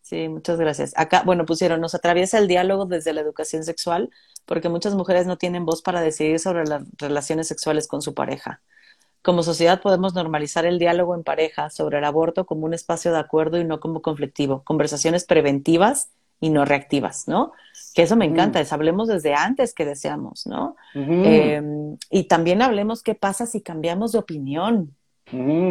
[0.01, 0.93] Sí, muchas gracias.
[0.95, 4.11] Acá, bueno, pusieron, nos atraviesa el diálogo desde la educación sexual,
[4.45, 8.61] porque muchas mujeres no tienen voz para decidir sobre las relaciones sexuales con su pareja.
[9.23, 13.19] Como sociedad podemos normalizar el diálogo en pareja sobre el aborto como un espacio de
[13.19, 14.63] acuerdo y no como conflictivo.
[14.63, 17.51] Conversaciones preventivas y no reactivas, ¿no?
[17.95, 20.75] Que eso me encanta, es hablemos desde antes que deseamos, ¿no?
[20.93, 24.93] Em, y también hablemos qué pasa si cambiamos de opinión.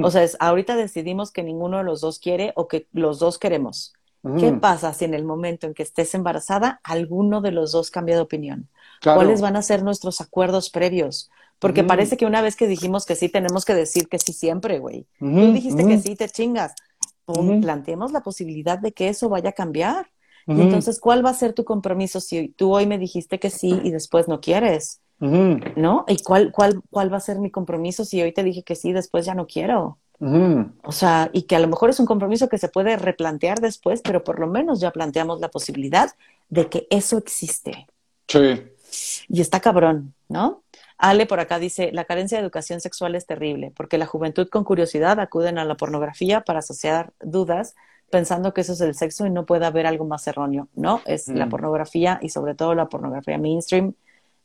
[0.02, 3.38] O sea, es, ahorita decidimos que ninguno de los dos quiere o que los dos
[3.38, 3.92] queremos.
[4.38, 8.14] ¿Qué pasa si en el momento en que estés embarazada, alguno de los dos cambia
[8.14, 8.68] de opinión?
[9.02, 11.30] ¿Cuáles van a ser nuestros acuerdos previos?
[11.58, 14.78] Porque parece que una vez que dijimos que sí, tenemos que decir que sí siempre,
[14.78, 15.06] güey.
[15.18, 16.74] Tú dijiste que sí, te chingas.
[17.60, 20.06] Planteemos la posibilidad de que eso vaya a cambiar.
[20.46, 23.90] Entonces, ¿cuál va a ser tu compromiso si tú hoy me dijiste que sí y
[23.90, 25.00] después no quieres?
[25.18, 26.04] ¿No?
[26.06, 28.90] ¿Y cuál, cuál, cuál va a ser mi compromiso si hoy te dije que sí
[28.90, 29.98] y después ya no quiero?
[30.20, 34.00] O sea, y que a lo mejor es un compromiso que se puede replantear después,
[34.02, 36.10] pero por lo menos ya planteamos la posibilidad
[36.48, 37.86] de que eso existe.
[38.28, 38.62] Sí.
[39.28, 40.62] Y está cabrón, ¿no?
[40.98, 44.64] Ale por acá dice, la carencia de educación sexual es terrible, porque la juventud con
[44.64, 47.74] curiosidad acuden a la pornografía para asociar dudas,
[48.14, 51.02] pensando que eso es el sexo y no puede haber algo más erróneo, ¿no?
[51.04, 51.50] Es la mm.
[51.50, 53.94] pornografía y sobre todo la pornografía mainstream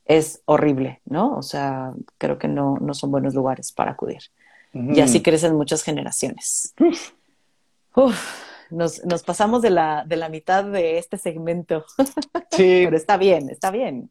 [0.05, 1.37] es horrible, ¿no?
[1.37, 4.23] O sea, creo que no, no son buenos lugares para acudir.
[4.73, 6.73] Y así crecen muchas generaciones.
[7.95, 8.17] Uf.
[8.71, 11.85] nos, nos, pasamos de la, de la mitad de este segmento.
[12.51, 12.81] Sí.
[12.85, 14.09] Pero está bien, está bien.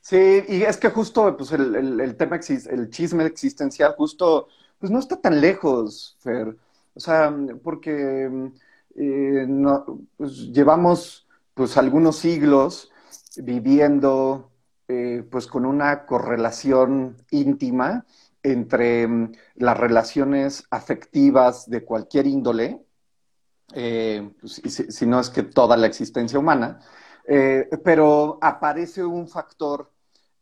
[0.00, 4.48] Sí, y es que justo pues, el, el, el tema, el chisme existencial, justo,
[4.80, 6.56] pues no está tan lejos, Fer.
[6.94, 8.50] O sea, porque
[8.94, 9.46] eh,
[10.16, 12.90] pues, llevamos pues algunos siglos
[13.36, 14.50] viviendo
[14.88, 18.04] eh, pues con una correlación íntima
[18.42, 22.84] entre mm, las relaciones afectivas de cualquier índole,
[23.74, 26.80] eh, pues, si, no es que toda la existencia humana,
[27.84, 29.92] pero aparece un factor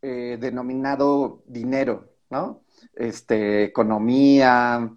[0.01, 2.63] denominado dinero, ¿no?
[2.95, 4.91] Este, economía,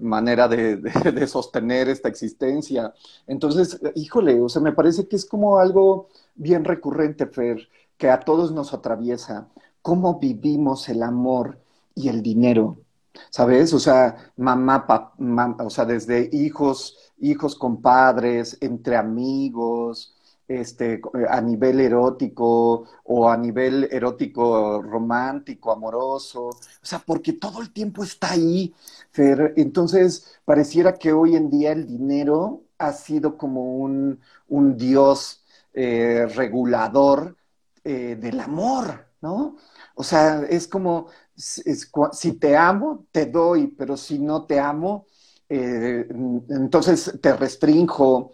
[0.00, 0.76] manera de,
[1.14, 2.94] de, sostener esta existencia.
[3.26, 7.68] Entonces, híjole, o sea, me parece que es como algo bien recurrente, Fer,
[7.98, 9.48] que a todos nos atraviesa.
[9.82, 11.58] ¿Cómo vivimos el amor
[11.94, 12.78] y el dinero?
[13.30, 13.72] ¿Sabes?
[13.74, 15.14] O sea, mamá, papá,
[15.64, 20.14] o sea, desde hijos, hijos con padres, entre amigos,
[20.48, 27.72] este, a nivel erótico o a nivel erótico romántico, amoroso, o sea, porque todo el
[27.72, 28.74] tiempo está ahí.
[29.16, 36.26] Entonces, pareciera que hoy en día el dinero ha sido como un, un dios eh,
[36.34, 37.36] regulador
[37.84, 39.56] eh, del amor, ¿no?
[39.94, 45.06] O sea, es como, si te amo, te doy, pero si no te amo,
[45.48, 46.06] eh,
[46.48, 48.32] entonces te restrinjo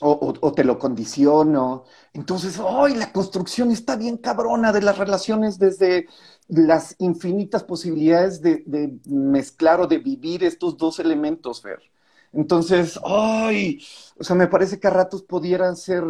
[0.00, 0.08] em,
[0.40, 1.84] o, te lo condiciono.
[2.12, 6.08] Entonces, hoy la construcción está bien cabrona de las relaciones desde
[6.48, 11.80] las infinitas posibilidades de, mezclar o de vivir estos dos elementos, Fer.
[12.32, 13.80] Entonces, ¡ay!
[14.18, 16.04] O sea, me parece que a ratos pudieran ser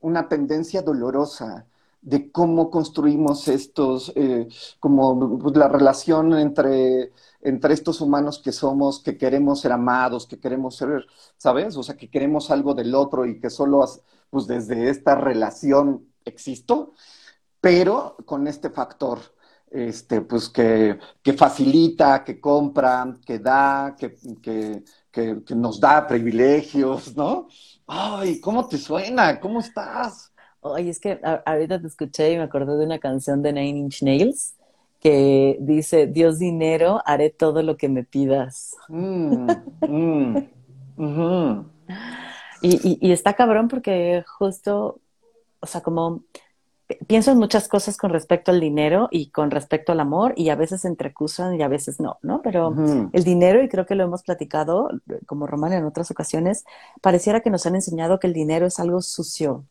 [0.00, 1.66] una tendencia dolorosa
[2.02, 4.48] de cómo construimos estos, eh,
[4.80, 10.38] como pues, la relación entre, entre estos humanos que somos, que queremos ser amados, que
[10.40, 11.76] queremos ser, ¿sabes?
[11.76, 13.84] O sea, que queremos algo del otro y que solo,
[14.30, 16.94] pues desde esta relación existo,
[17.60, 19.20] pero con este factor,
[19.70, 24.82] este, pues que, que facilita, que compra, que da, que, que,
[25.44, 27.48] que nos da privilegios, ¿no?
[27.86, 29.40] Ay, ¿cómo te suena?
[29.40, 30.32] ¿Cómo estás?
[30.60, 34.02] Oye, es que ahorita te escuché y me acordé de una canción de Nine Inch
[34.02, 34.54] Nails
[35.00, 38.76] que dice, Dios dinero, haré todo lo que me pidas.
[38.88, 39.48] Mm,
[39.88, 40.36] mm,
[42.62, 45.00] y, y, está cabrón porque justo,
[45.60, 46.24] o sea, como
[47.06, 50.56] pienso en muchas cosas con respecto al dinero y con respecto al amor y a
[50.56, 52.40] veces entrecusan y a veces no, ¿no?
[52.42, 52.74] Pero
[53.12, 54.90] el dinero, y creo que lo hemos platicado
[55.26, 56.64] como Román en otras ocasiones,
[57.02, 59.64] pareciera que nos han enseñado que el dinero es algo sucio,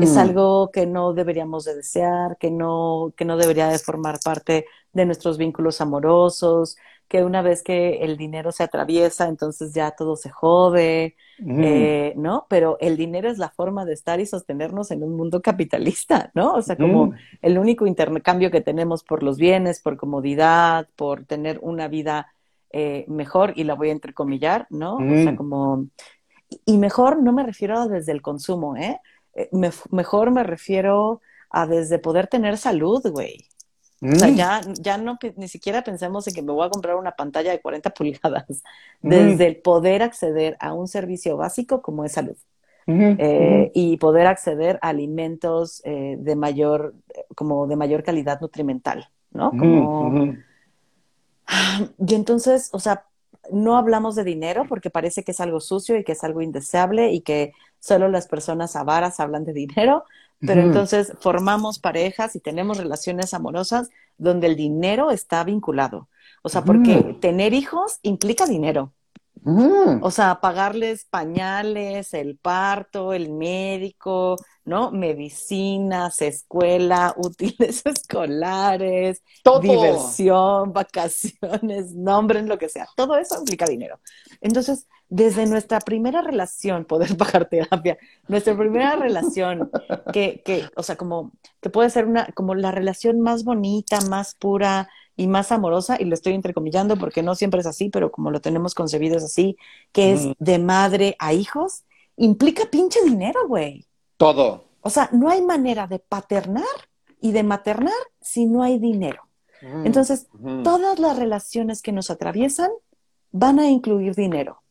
[0.00, 0.18] es mm.
[0.18, 5.06] algo que no deberíamos de desear, que no, que no debería de formar parte de
[5.06, 6.76] nuestros vínculos amorosos,
[7.08, 11.64] que una vez que el dinero se atraviesa, entonces ya todo se jode, mm.
[11.64, 12.46] eh, ¿no?
[12.50, 16.54] Pero el dinero es la forma de estar y sostenernos en un mundo capitalista, ¿no?
[16.54, 17.14] O sea, como mm.
[17.42, 22.32] el único intercambio que tenemos por los bienes, por comodidad, por tener una vida
[22.70, 24.96] eh, mejor, y la voy a entrecomillar, ¿no?
[24.96, 25.86] O sea, como...
[26.64, 29.00] Y mejor no me refiero desde el consumo, ¿eh?
[29.38, 29.48] Eh,
[29.90, 31.20] mejor me refiero
[31.50, 33.46] a desde poder tener salud, güey.
[34.02, 34.34] O sea, mm.
[34.34, 37.60] ya, ya no, ni siquiera pensemos en que me voy a comprar una pantalla de
[37.60, 38.46] 40 pulgadas.
[39.00, 39.10] Mm.
[39.10, 42.36] Desde el poder acceder a un servicio básico como es salud.
[42.88, 46.94] Eh, y poder acceder a alimentos eh, de mayor,
[47.36, 49.50] como de mayor calidad nutrimental, ¿no?
[49.50, 50.34] Como...
[52.04, 53.04] Y entonces, o sea,
[53.52, 57.12] no hablamos de dinero porque parece que es algo sucio y que es algo indeseable
[57.12, 60.04] y que solo las personas avaras hablan de dinero,
[60.40, 66.08] pero entonces formamos parejas y tenemos relaciones amorosas donde el dinero está vinculado.
[66.42, 68.92] O sea, porque tener hijos implica dinero.
[69.42, 70.02] Mm.
[70.02, 74.90] O sea, pagarles pañales, el parto, el médico, ¿no?
[74.90, 79.60] Medicinas, escuela, útiles escolares, Todo.
[79.60, 82.86] diversión, vacaciones, nombren lo que sea.
[82.96, 84.00] Todo eso implica dinero.
[84.40, 89.70] Entonces, desde nuestra primera relación, poder pagar terapia, nuestra primera relación,
[90.12, 94.34] que, que, o sea, como que puede ser una, como la relación más bonita, más
[94.34, 94.88] pura
[95.18, 98.40] y más amorosa, y lo estoy entrecomillando porque no siempre es así, pero como lo
[98.40, 99.56] tenemos concebido es así,
[99.92, 100.32] que es Mm.
[100.38, 101.82] de madre a hijos,
[102.16, 103.84] implica pinche dinero, güey.
[104.16, 104.64] Todo.
[104.80, 106.64] O sea, no hay manera de paternar
[107.20, 109.24] y de maternar si no hay dinero.
[109.60, 109.86] Mm.
[109.86, 110.28] Entonces,
[110.62, 112.70] todas las relaciones que nos atraviesan
[113.32, 114.62] van a incluir dinero.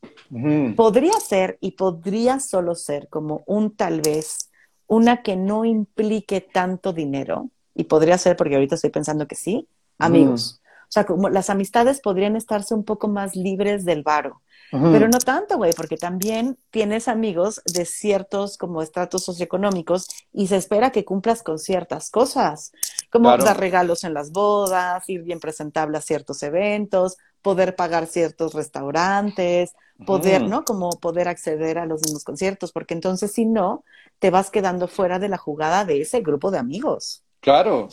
[0.76, 4.50] Podría ser y podría solo ser como un tal vez,
[4.86, 9.68] una que no implique tanto dinero, y podría ser porque ahorita estoy pensando que sí,
[9.98, 10.60] amigos.
[10.82, 14.42] O sea, como las amistades podrían estarse un poco más libres del varo.
[14.70, 20.56] Pero no tanto, güey, porque también tienes amigos de ciertos como estratos socioeconómicos y se
[20.56, 22.72] espera que cumplas con ciertas cosas,
[23.10, 23.44] como Claro.
[23.44, 29.72] dar regalos en las bodas, ir bien presentable a ciertos eventos, poder pagar ciertos restaurantes,
[30.04, 30.42] poder.
[30.42, 30.64] ¿no?
[30.64, 33.84] Como poder acceder a los mismos conciertos, porque entonces si no,
[34.18, 37.24] te vas quedando fuera de la jugada de ese grupo de amigos.
[37.40, 37.88] Claro.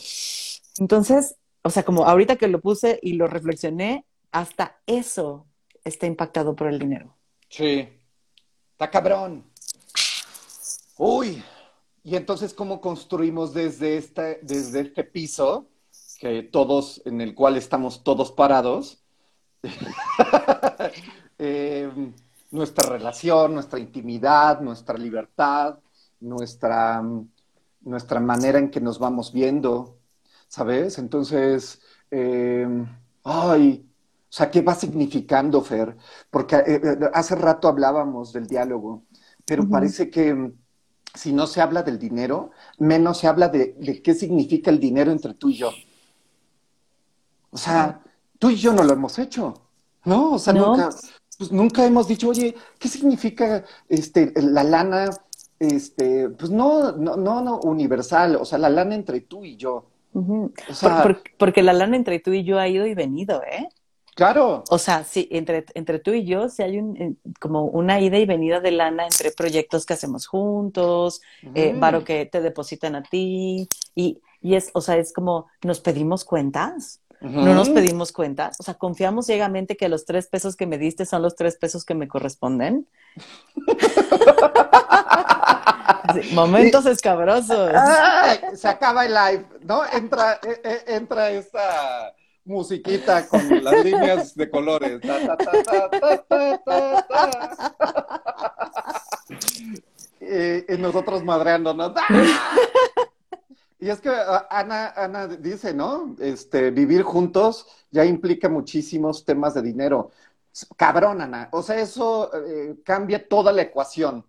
[0.78, 1.36] Entonces,
[1.66, 5.48] o sea, como ahorita que lo puse y lo reflexioné, hasta eso
[5.82, 7.16] está impactado por el dinero.
[7.48, 7.88] Sí.
[8.70, 9.44] Está cabrón.
[10.96, 11.42] Uy.
[12.04, 15.66] Y entonces, ¿cómo construimos desde este, desde este piso,
[16.20, 19.02] que todos, en el cual estamos todos parados,
[21.38, 21.90] eh,
[22.52, 25.80] nuestra relación, nuestra intimidad, nuestra libertad,
[26.20, 27.02] nuestra,
[27.80, 29.95] nuestra manera en que nos vamos viendo,
[30.48, 30.98] ¿sabes?
[30.98, 31.80] Entonces,
[32.10, 32.66] eh,
[33.24, 33.88] ay,
[34.30, 35.96] o sea, ¿qué va significando, Fer?
[36.30, 39.04] Porque eh, eh, hace rato hablábamos del diálogo,
[39.44, 40.52] pero parece que mm,
[41.14, 45.10] si no se habla del dinero, menos se habla de, de qué significa el dinero
[45.12, 45.72] entre tú y yo.
[47.50, 48.02] O sea,
[48.38, 49.54] tú y yo no lo hemos hecho,
[50.04, 50.32] ¿no?
[50.34, 50.66] O sea, No.
[50.66, 50.90] nunca,
[51.38, 55.10] pues nunca hemos dicho, oye, ¿qué significa este, la lana?
[55.58, 59.86] Este, pues no, no, no, no, universal, o sea, la lana entre tú y yo.
[60.16, 60.52] Ujú.
[60.70, 63.42] O sea, Por- por- porque la lana entre tú y yo ha ido y venido,
[63.42, 63.68] ¿eh?
[64.14, 68.00] claro, O sea, sí, entre, entre tú y yo, sí hay un, en- como una
[68.00, 71.20] ida y venida de lana entre proyectos que hacemos juntos,
[71.54, 71.80] eh, Ujú.
[71.80, 76.24] varo que te depositan a ti, y, y es, o sea, es como, ¿nos pedimos
[76.24, 77.00] cuentas?
[77.20, 81.04] No nos pedimos cuentas, o sea, confiamos ciegamente que los tres pesos que me diste
[81.06, 82.86] son los tres pesos que me corresponden.
[86.14, 87.70] Sí, momentos escabrosos.
[87.74, 88.40] ¡Ay!
[88.54, 89.82] Se acaba el live, ¿no?
[89.92, 92.14] Entra, eh, eh, entra esta
[92.44, 95.00] musiquita con las líneas de colores.
[95.00, 95.46] Ta, ta,
[96.64, 97.06] ta.
[100.20, 101.92] Eh, y nosotros madreándonos.
[101.96, 102.56] ¡Ah!
[103.78, 106.16] Y es que ah, Ana, Ana dice, ¿no?
[106.18, 110.10] Este, vivir juntos ya implica muchísimos temas de dinero.
[110.76, 111.48] Cabrón, Ana.
[111.52, 114.24] O sea, eso eh, cambia toda la ecuación.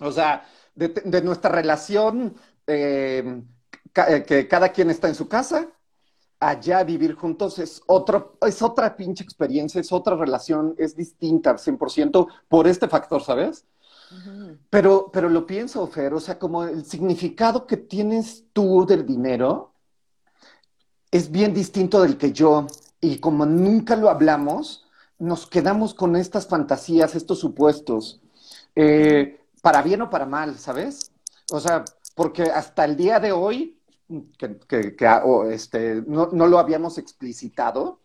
[0.00, 0.46] O sea,
[0.78, 2.34] de, de nuestra relación,
[2.66, 3.42] eh,
[3.92, 5.68] ca- eh, que cada quien está en su casa,
[6.40, 12.28] allá vivir juntos es, otro, es otra pinche experiencia, es otra relación, es distinta 100%
[12.48, 13.64] por este factor, ¿sabes?
[14.70, 19.72] Pero, pero lo pienso, Fer, o sea, como el significado que tienes tú del dinero
[21.10, 22.66] es bien distinto del que yo,
[23.00, 24.84] y como nunca lo hablamos,
[25.18, 28.20] nos quedamos con estas fantasías, estos supuestos,
[28.76, 29.37] eh,
[29.68, 31.12] para bien o para mal, ¿sabes?
[31.52, 33.78] O sea, porque hasta el día de hoy,
[34.38, 38.00] que, que- que, ah, este, no, no lo habíamos explicitado,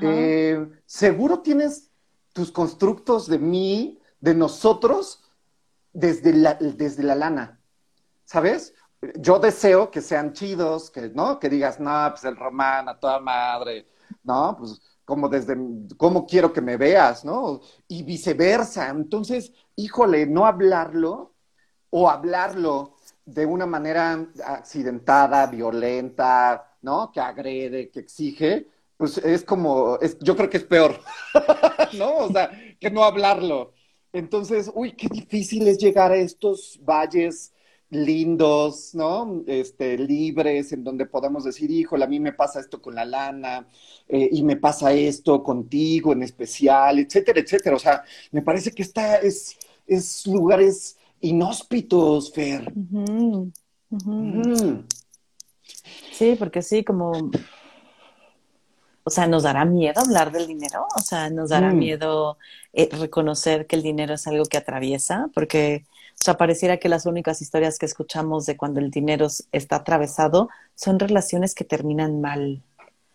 [0.00, 1.90] eh, seguro tienes
[2.32, 5.22] tus constructos de mí, de nosotros,
[5.92, 7.60] desde la, desde la lana,
[8.24, 8.72] ¿sabes?
[9.16, 11.38] Yo deseo que sean chidos, que, ¿no?
[11.38, 13.86] Que digas, no, pues el román a toda madre,
[14.24, 14.56] ¿no?
[14.58, 14.80] Pues
[15.12, 15.54] como desde,
[15.98, 17.60] cómo quiero que me veas, ¿no?
[17.86, 18.88] Y viceversa.
[18.88, 21.34] Entonces, híjole, no hablarlo
[21.90, 22.96] o hablarlo
[23.26, 27.12] de una manera accidentada, violenta, ¿no?
[27.12, 30.98] Que agrede, que exige, pues es como, yo creo que es peor,
[31.98, 32.16] ¿no?
[32.16, 32.50] O sea,
[32.80, 33.74] que no hablarlo.
[34.14, 37.52] Entonces, uy, qué difícil es llegar a estos valles
[37.92, 39.42] lindos, ¿no?
[39.46, 43.68] Este, libres, en donde podamos decir, híjole, a mí me pasa esto con la lana,
[44.08, 47.76] eh, y me pasa esto contigo en especial, etcétera, etcétera.
[47.76, 52.72] O sea, me parece que esta es, es lugares inhóspitos, Fer.
[52.74, 53.52] Mm.
[56.12, 57.30] Sí, porque sí, como,
[59.04, 60.86] o sea, ¿nos dará miedo hablar del dinero?
[60.96, 61.78] O sea, ¿nos dará Mm.
[61.78, 62.38] miedo
[62.72, 65.28] eh, reconocer que el dinero es algo que atraviesa?
[65.34, 65.84] Porque,
[66.20, 70.48] o sea, pareciera que las únicas historias que escuchamos de cuando el dinero está atravesado
[70.74, 72.62] son relaciones que terminan mal.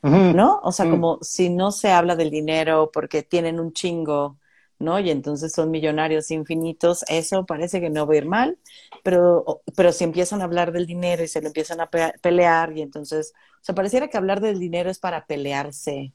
[0.03, 0.59] ¿no?
[0.63, 0.91] O sea, Mm.
[0.91, 4.37] como si no se habla del dinero porque tienen un chingo,
[4.79, 4.99] ¿no?
[4.99, 8.57] Y entonces son millonarios infinitos, eso parece que no va a ir mal,
[9.03, 12.75] pero, pero si empiezan a hablar del dinero y se lo empiezan a pe- pelear
[12.77, 16.13] y entonces, o sea, pareciera que hablar del dinero es para pelearse.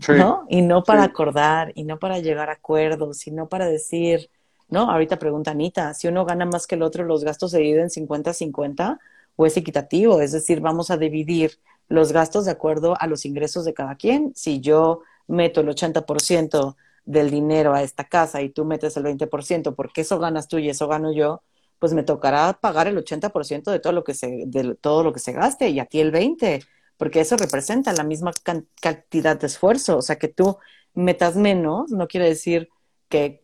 [0.00, 0.12] Sí.
[0.12, 0.44] ¿no?
[0.48, 1.10] Y no para Sí.
[1.10, 4.30] acordar, y no para llegar a acuerdos, y no para decir,
[4.68, 4.90] ¿no?
[4.90, 8.98] Ahorita pregunta Anita, si uno gana más que el otro, ¿los gastos se dividen 50-50
[9.36, 10.20] o es equitativo?
[10.20, 11.58] Es decir, vamos a dividir
[11.88, 14.32] los gastos de acuerdo a los ingresos de cada quien.
[14.34, 19.74] Si yo meto el 80% del dinero a esta casa y tú metes el 20%,
[19.74, 21.42] porque eso ganas tú y eso gano yo,
[21.78, 25.20] pues me tocará pagar el 80% de todo lo que se de todo lo que
[25.20, 26.60] se gaste y a ti el 20
[26.96, 29.96] porque eso representa la misma can- cantidad de esfuerzo.
[29.98, 30.58] O sea, que tú
[30.94, 32.68] metas menos no quiere decir
[33.08, 33.42] que,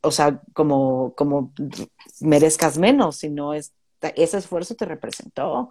[0.00, 1.52] o sea, como, como
[2.20, 3.74] merezcas menos, sino es,
[4.16, 5.70] ese esfuerzo te representó.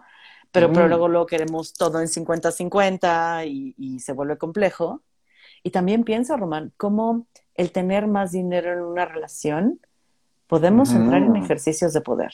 [0.52, 0.90] Pero, pero Mm.
[0.90, 5.04] luego lo queremos todo en 50-50 y, y se vuelve complejo.
[5.66, 9.80] Y también piensa, Román, cómo el tener más dinero en una relación,
[10.45, 12.32] podemos entrar en ejercicios de poder.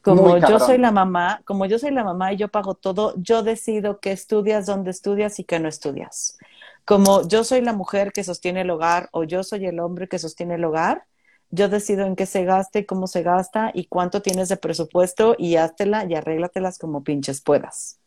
[0.00, 3.42] Como yo soy la mamá, como yo soy la mamá y yo pago todo, yo
[3.42, 6.38] decido qué estudias, dónde estudias y qué no estudias.
[6.84, 10.20] Como yo soy la mujer que sostiene el hogar o yo soy el hombre que
[10.20, 11.06] sostiene el hogar,
[11.50, 15.56] yo decido en qué se gaste, cómo se gasta y cuánto tienes de presupuesto y
[15.56, 17.97] háztela y arréglatelas como pinches puedas.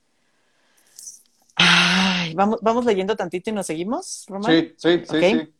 [1.55, 4.51] Ay, vamos, vamos leyendo tantito y nos seguimos, Román.
[4.51, 5.23] Sí, sí, sí, Ok.
[5.23, 5.53] sí.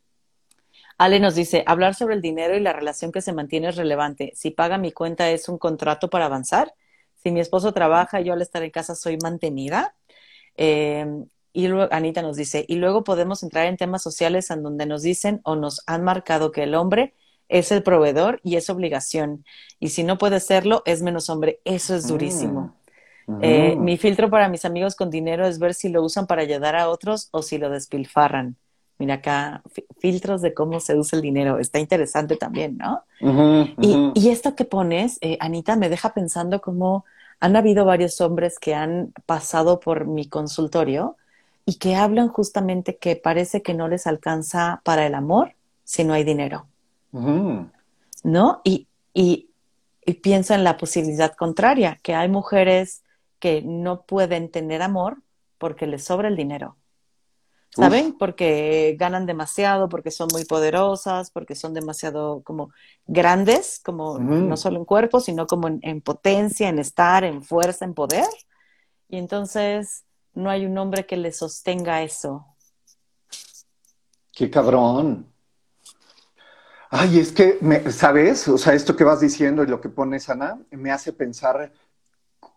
[0.98, 4.32] Ale nos dice, hablar sobre el dinero y la relación que se mantiene es relevante.
[4.36, 6.74] Si paga mi cuenta es un contrato para avanzar.
[7.22, 9.94] Si mi esposo trabaja, yo al estar en casa soy mantenida.
[10.56, 11.06] Eh,
[11.52, 15.02] y luego Anita nos dice, y luego podemos entrar en temas sociales en donde nos
[15.02, 17.14] dicen o nos han marcado que el hombre
[17.48, 19.44] es el proveedor y es obligación.
[19.78, 21.60] Y si no puede serlo, es menos hombre.
[21.64, 22.60] Eso es durísimo.
[22.60, 22.81] Mm.
[23.40, 26.76] Eh, mi filtro para mis amigos con dinero es ver si lo usan para ayudar
[26.76, 28.56] a otros o si lo despilfarran.
[28.98, 31.58] Mira acá, fi- filtros de cómo se usa el dinero.
[31.58, 33.02] Está interesante también, ¿no?
[34.14, 37.04] Y, esto que pones, eh, Anita, me deja pensando cómo
[37.40, 41.16] han habido varios hombres que han pasado por mi consultorio
[41.64, 45.54] y que hablan justamente que parece que no les alcanza para el amor
[45.84, 46.66] si no hay dinero.
[48.22, 48.60] ¿no?
[48.64, 49.48] Y, y,
[50.04, 53.01] y pienso en la posibilidad contraria, que hay mujeres
[53.42, 55.20] que no pueden tener amor
[55.58, 56.76] porque les sobra el dinero.
[57.70, 58.10] ¿Saben?
[58.10, 58.14] Uf.
[58.20, 62.70] Porque ganan demasiado, porque son muy poderosas, porque son demasiado como
[63.04, 67.84] grandes, como no solo en cuerpo, sino como en, en potencia, en estar, en fuerza,
[67.84, 68.28] en poder.
[69.08, 72.46] Y entonces no hay un hombre que le sostenga eso.
[74.32, 75.26] Qué cabrón.
[76.90, 78.46] Ay, es que, me- ¿sabes?
[78.46, 81.72] O sea, esto que vas diciendo y lo que pones, Ana, me hace pensar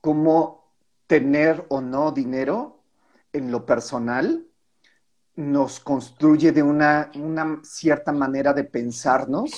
[0.01, 0.64] cómo
[1.07, 2.79] tener o no dinero
[3.33, 4.45] en lo personal
[5.35, 9.51] nos construye de una, una cierta manera de pensarnos,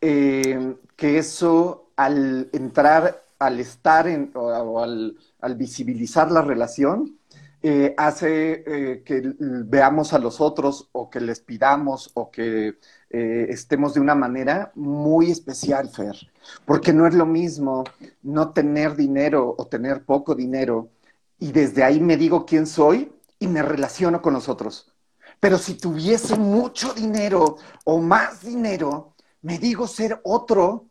[0.00, 7.18] eh, que eso al entrar, al estar en, o, al visibilizar la relación,
[7.64, 12.78] eh, hace eh, que veamos a los otros o que les pidamos o que
[13.10, 16.16] eh, estemos de una manera muy especial, Fer,
[16.64, 17.84] porque no es lo mismo
[18.22, 20.90] no tener dinero o tener poco dinero
[21.38, 24.92] y desde ahí me digo quién soy y me relaciono con los otros.
[25.38, 30.88] Pero si tuviese mucho dinero o más dinero, me digo ser otro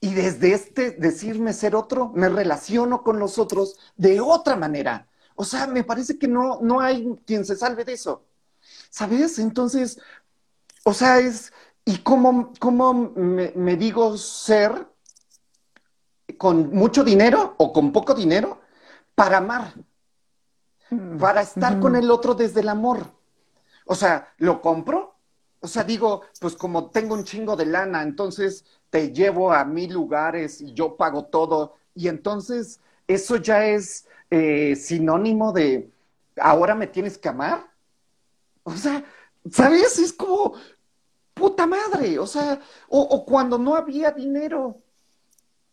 [0.00, 5.09] y desde este decirme ser otro, me relaciono con los otros de otra manera.
[5.40, 8.26] O sea, me parece que no, no hay quien se salve de eso.
[8.90, 9.38] ¿Sabes?
[9.38, 9.98] Entonces,
[10.84, 11.50] o sea, es,
[11.86, 14.86] ¿y cómo, cómo me, digo ser
[16.36, 18.60] con mucho dinero o con poco dinero
[19.14, 19.72] para amar?
[21.18, 23.06] para estar con el otro desde el amor.
[23.86, 25.14] O sea, ¿lo compro?
[25.60, 29.90] O sea, digo, pues como tengo un chingo de lana, entonces te llevo a mil
[29.90, 31.76] lugares y yo pago todo.
[31.94, 35.90] Y entonces eso ya es eh, sinónimo de,
[36.40, 37.70] ahora me tienes que amar.
[38.62, 39.04] O sea,
[39.50, 39.98] ¿sabes?
[39.98, 40.54] Es como,
[41.40, 42.18] puta madre.
[42.18, 44.82] O sea, o, cuando no había dinero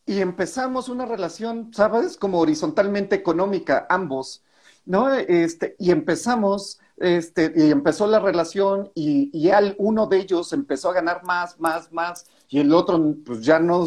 [0.05, 2.17] y empezamos una relación, ¿sabes?
[2.17, 4.43] Como horizontalmente económica, ambos,
[4.85, 5.13] ¿no?
[5.13, 10.93] Este, y empezamos, este, y empezó la relación y, al, uno de ellos empezó a
[10.93, 13.85] ganar más, más, más, y el otro pues ya no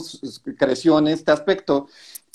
[0.58, 1.88] creció en este aspecto.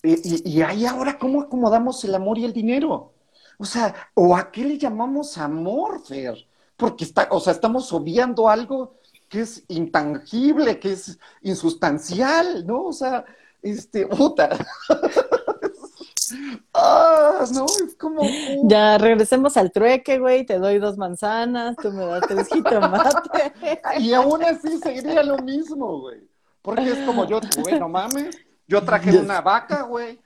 [0.05, 3.13] Y, y, y ahí ahora, ¿cómo acomodamos el amor y el dinero?
[3.57, 6.47] O sea, ¿o a qué le llamamos amor, Fer?
[6.75, 8.95] Porque está, o sea, estamos obviando algo
[9.29, 12.83] que es intangible, que es insustancial, ¿no?
[12.83, 13.25] O sea,
[13.61, 14.49] este, puta.
[16.73, 18.21] ah, no, es como.
[18.63, 20.45] Ya, regresemos al trueque, güey.
[20.45, 23.53] Te doy dos manzanas, tú me das tres jitomates.
[23.99, 26.27] y aún así seguiría lo mismo, güey.
[26.61, 28.35] Porque es como yo, güey, no mames.
[28.67, 30.19] Yo traje una vaca, güey.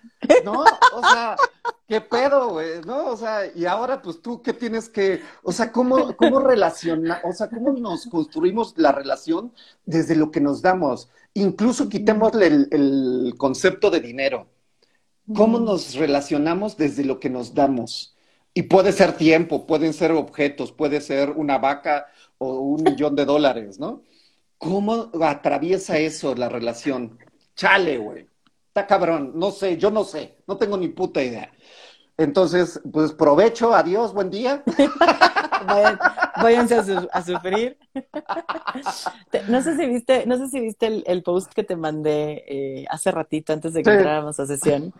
[0.43, 0.63] ¿No?
[0.93, 1.35] O sea,
[1.87, 2.81] ¿qué pedo, güey?
[2.85, 3.07] ¿No?
[3.07, 5.21] O sea, y ahora, pues tú, ¿qué tienes que.
[5.43, 7.21] O sea, ¿cómo, cómo relacionar?
[7.25, 9.53] O sea, ¿cómo nos construimos la relación
[9.85, 11.09] desde lo que nos damos?
[11.33, 14.47] Incluso quitémosle el, el concepto de dinero.
[15.35, 18.15] ¿Cómo nos relacionamos desde lo que nos damos?
[18.53, 22.07] Y puede ser tiempo, pueden ser objetos, puede ser una vaca
[22.39, 24.01] o un millón de dólares, ¿no?
[24.57, 27.19] ¿Cómo atraviesa eso la relación?
[27.60, 28.26] Chale, güey.
[28.68, 29.34] Está cabrón.
[29.36, 30.38] No sé, yo no sé.
[30.47, 31.51] No tengo ni puta idea.
[32.18, 34.64] Entonces, pues provecho, adiós, buen día.
[35.68, 35.99] Vayan,
[36.41, 37.78] váyanse a, su- a sufrir.
[39.49, 42.86] No sé si viste, no sé si viste el, el post que te mandé eh,
[42.89, 43.95] hace ratito antes de que Sí.
[43.97, 44.93] entráramos a sesión,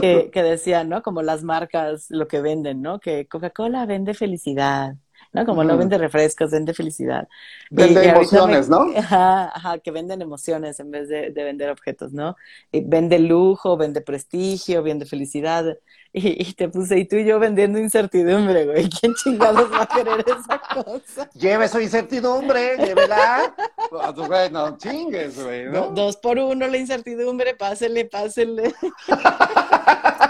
[0.00, 1.02] que, que decía, ¿no?
[1.02, 3.00] Como las marcas lo que venden, ¿no?
[3.00, 4.94] Que Coca-Cola vende felicidad,
[5.34, 5.44] ¿no?
[5.44, 7.28] Como no vende refrescos, vende felicidad.
[7.70, 8.86] Y- Vende y emociones, ¿no?
[8.96, 12.36] Ajá, ajá, que venden emociones en vez de, de vender objetos, ¿no?
[12.72, 15.76] Y vende lujo, vende prestigio, vende felicidad.
[16.16, 18.88] Y, y te puse, y tú y yo vendiendo incertidumbre, güey.
[18.88, 21.28] ¿Quién chingados va a querer esa cosa?
[21.34, 23.52] Lleve su incertidumbre, llévela.
[23.90, 25.86] Pues, güey, no chingues, güey, Do- ¿no?
[25.88, 28.72] dos por uno la incertidumbre, pásele, pásele.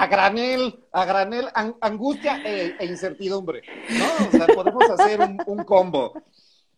[0.00, 3.62] A granel, a granel, an- angustia e, e incertidumbre,
[3.98, 4.28] ¿no?
[4.28, 6.12] O sea, podemos hacer un, un combo.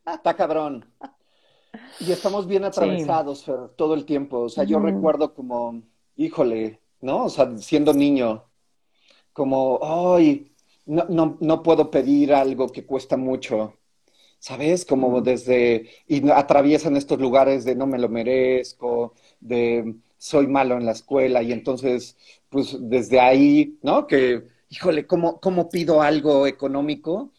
[0.07, 0.87] Está cabrón.
[2.01, 4.39] Y estamos bien atravesados, Fer, todo el tiempo.
[4.41, 5.83] O sea, yo recuerdo como,
[6.17, 7.25] híjole, ¿no?
[7.25, 8.45] O sea, siendo niño,
[9.35, 10.53] como, ay,
[10.87, 13.75] no, no, no puedo pedir algo que cuesta mucho.
[14.39, 14.87] ¿Sabes?
[14.87, 20.85] Como desde, y atraviesan estos lugares de no me lo merezco, de soy malo en
[20.87, 22.17] la escuela, y entonces,
[22.51, 24.07] pues desde ahí, ¿no?
[24.07, 27.33] Que, híjole, ¿cómo, cómo pido algo económico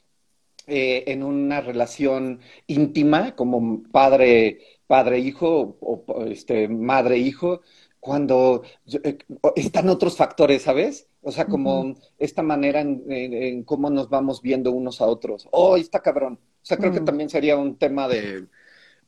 [0.67, 7.61] eh, en una relación íntima, como padre, padre-hijo o, o, este, madre-hijo,
[7.99, 9.17] cuando yo- eh,
[9.55, 11.07] están otros factores, ¿sabes?
[11.21, 15.47] O sea, como esta manera en, en- en cómo nos vamos viendo unos a otros.
[15.51, 16.39] Oh, está cabrón.
[16.63, 17.05] O sea, creo que Mm.
[17.05, 18.47] también sería un tema de,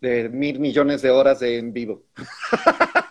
[0.01, 2.03] de mil millones de horas de en vivo.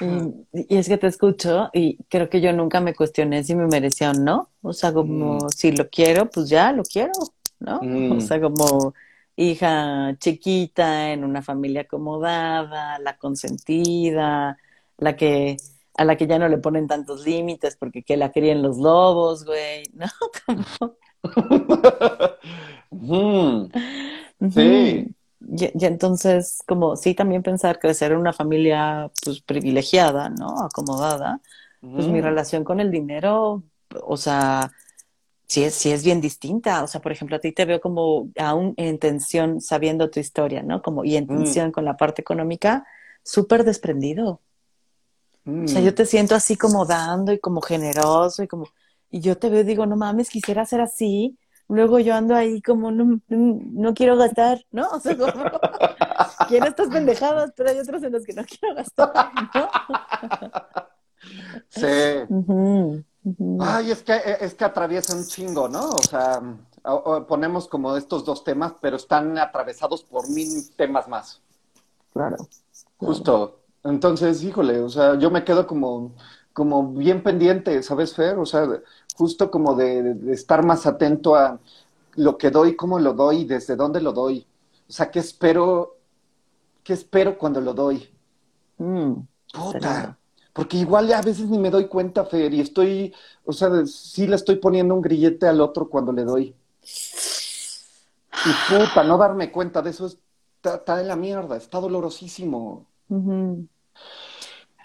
[0.00, 0.04] Y,
[0.74, 4.10] y es que te escucho y creo que yo nunca me cuestioné si me merecía
[4.10, 4.50] o no.
[4.62, 5.48] O sea, como Mm.
[5.50, 7.12] si lo quiero, pues ya lo quiero,
[7.60, 7.80] ¿no?
[7.82, 8.12] Mm.
[8.12, 8.94] O sea, como
[9.36, 14.58] hija chiquita en una familia acomodada, la consentida,
[14.98, 15.56] la que
[15.96, 19.44] a la que ya no le ponen tantos límites porque que la críen los lobos,
[19.44, 20.06] güey, ¿no?
[22.90, 23.68] Ujú.
[24.50, 25.08] Sí.
[25.40, 30.62] Y, y entonces, como sí, también pensar crecer en una familia pues privilegiada, ¿no?
[30.64, 31.40] Acomodada,
[31.94, 33.62] pues mi relación con el dinero,
[34.04, 34.72] o sea,
[35.46, 36.82] sí es, sí es bien distinta.
[36.84, 40.62] O sea, por ejemplo, a ti te veo como aún en tensión sabiendo tu historia,
[40.62, 40.82] ¿no?
[40.82, 41.28] Como y en Mm.
[41.28, 42.86] tensión con la parte económica,
[43.24, 44.40] súper desprendido.
[45.64, 45.84] O sea, Mm.
[45.84, 48.68] yo te siento así como dando y como generoso y como,
[49.10, 51.38] y yo te veo y digo, no mames, quisiera ser así.
[51.68, 54.88] Luego yo ando ahí como, no, no, no quiero gastar, ¿no?
[54.88, 55.32] O sea, como,
[56.48, 59.12] quiero estas pendejadas, pero hay otras en las que no quiero gastar,
[59.54, 59.68] ¿no?
[61.68, 61.86] Sí.
[63.60, 65.90] Ay, es que, eh, es que atraviesa un chingo, ¿no?
[65.90, 66.40] O sea,
[67.26, 71.42] ponemos como estos dos temas, pero están atravesados por mil temas más.
[72.12, 72.36] Claro.
[72.96, 73.60] Justo.
[73.84, 76.14] Entonces, híjole, o sea, yo me quedo como,
[76.52, 78.38] como bien pendiente, ¿sabes, Fer?
[78.38, 78.66] O sea,
[79.18, 81.58] justo como de, de estar más atento a
[82.14, 84.46] lo que doy, cómo lo doy, desde dónde lo doy.
[84.88, 85.96] O sea, ¿qué espero,
[86.84, 88.08] qué espero cuando lo doy?
[88.78, 89.14] Mm,
[89.52, 89.78] Puta.
[89.78, 90.16] Claro.
[90.52, 93.12] Porque igual a veces ni me doy cuenta, Fer, y estoy,
[93.44, 96.54] o sea, sí le estoy poniendo un grillete al otro cuando le doy.
[98.46, 100.18] Y puta, no darme cuenta de eso es-
[100.56, 102.86] está, está de la mierda, está dolorosísimo.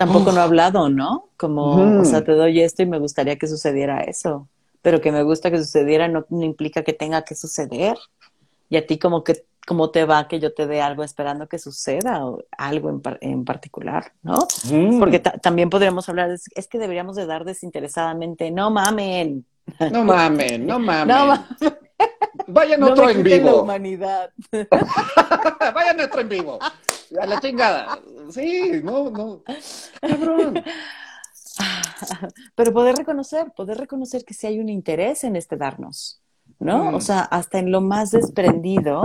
[0.06, 0.36] Tampoco Uf.
[0.36, 1.30] no he hablado, ¿no?
[1.38, 4.48] Como, o sea, te doy esto y me gustaría que sucediera eso,
[4.82, 7.98] pero que me gusta que sucediera no, no implica que tenga que suceder.
[8.70, 11.58] Y a ti como que, cómo te va que yo te dé algo esperando que
[11.60, 14.48] suceda o algo en, par- en particular, ¿no?
[14.70, 15.00] Mm.
[15.00, 19.46] Porque ta- también podríamos hablar, es, es que deberíamos de dar desinteresadamente, no mamen,
[19.92, 21.08] No mamen, no mamen.
[21.08, 21.48] no, ma-
[22.48, 23.64] Vayan no otro me en quiten la vivo.
[23.64, 24.30] humanidad.
[25.74, 26.60] Vayan otro en vivo.
[27.20, 28.00] A la chingada.
[28.30, 29.44] Sí, no, no.
[30.02, 30.64] Cabrón.
[32.56, 36.22] pero poder reconocer, poder reconocer que sí hay un interés en este darnos,
[36.60, 36.92] ¿no?
[36.92, 36.96] Mm.
[36.96, 39.04] O sea, hasta en lo más desprendido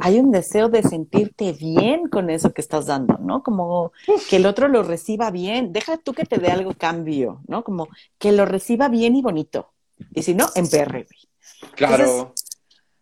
[0.00, 3.42] hay un deseo de sentirte bien con eso que estás dando, ¿no?
[3.42, 3.92] Como
[4.28, 7.64] que el otro lo reciba bien, deja tú que te dé algo cambio, ¿no?
[7.64, 7.88] Como
[8.18, 9.72] que lo reciba bien y bonito.
[10.14, 11.72] Y si no, emperre, güey.
[11.74, 12.04] Claro.
[12.04, 12.37] Entonces,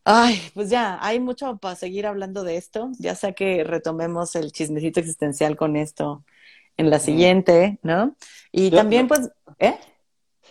[0.09, 2.93] Ay, pues ya, hay mucho para seguir hablando de esto.
[3.01, 6.25] Ya sea que retomemos el chismecito existencial con esto
[6.77, 8.15] en la siguiente, ¿no?
[8.53, 9.77] Y Yo- también, pues, ¿eh?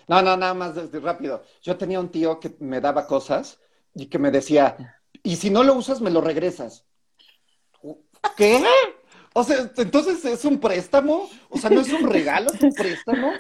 [0.10, 1.42] No, no, nada más desde rápido.
[1.64, 3.58] Yo tenía un tío que me daba cosas
[3.94, 6.84] y que me decía, y si no lo usas, me lo regresas.
[8.36, 8.62] ¿Qué?
[9.38, 13.34] O sea, entonces es un préstamo, o sea, no es un regalo, es un préstamo.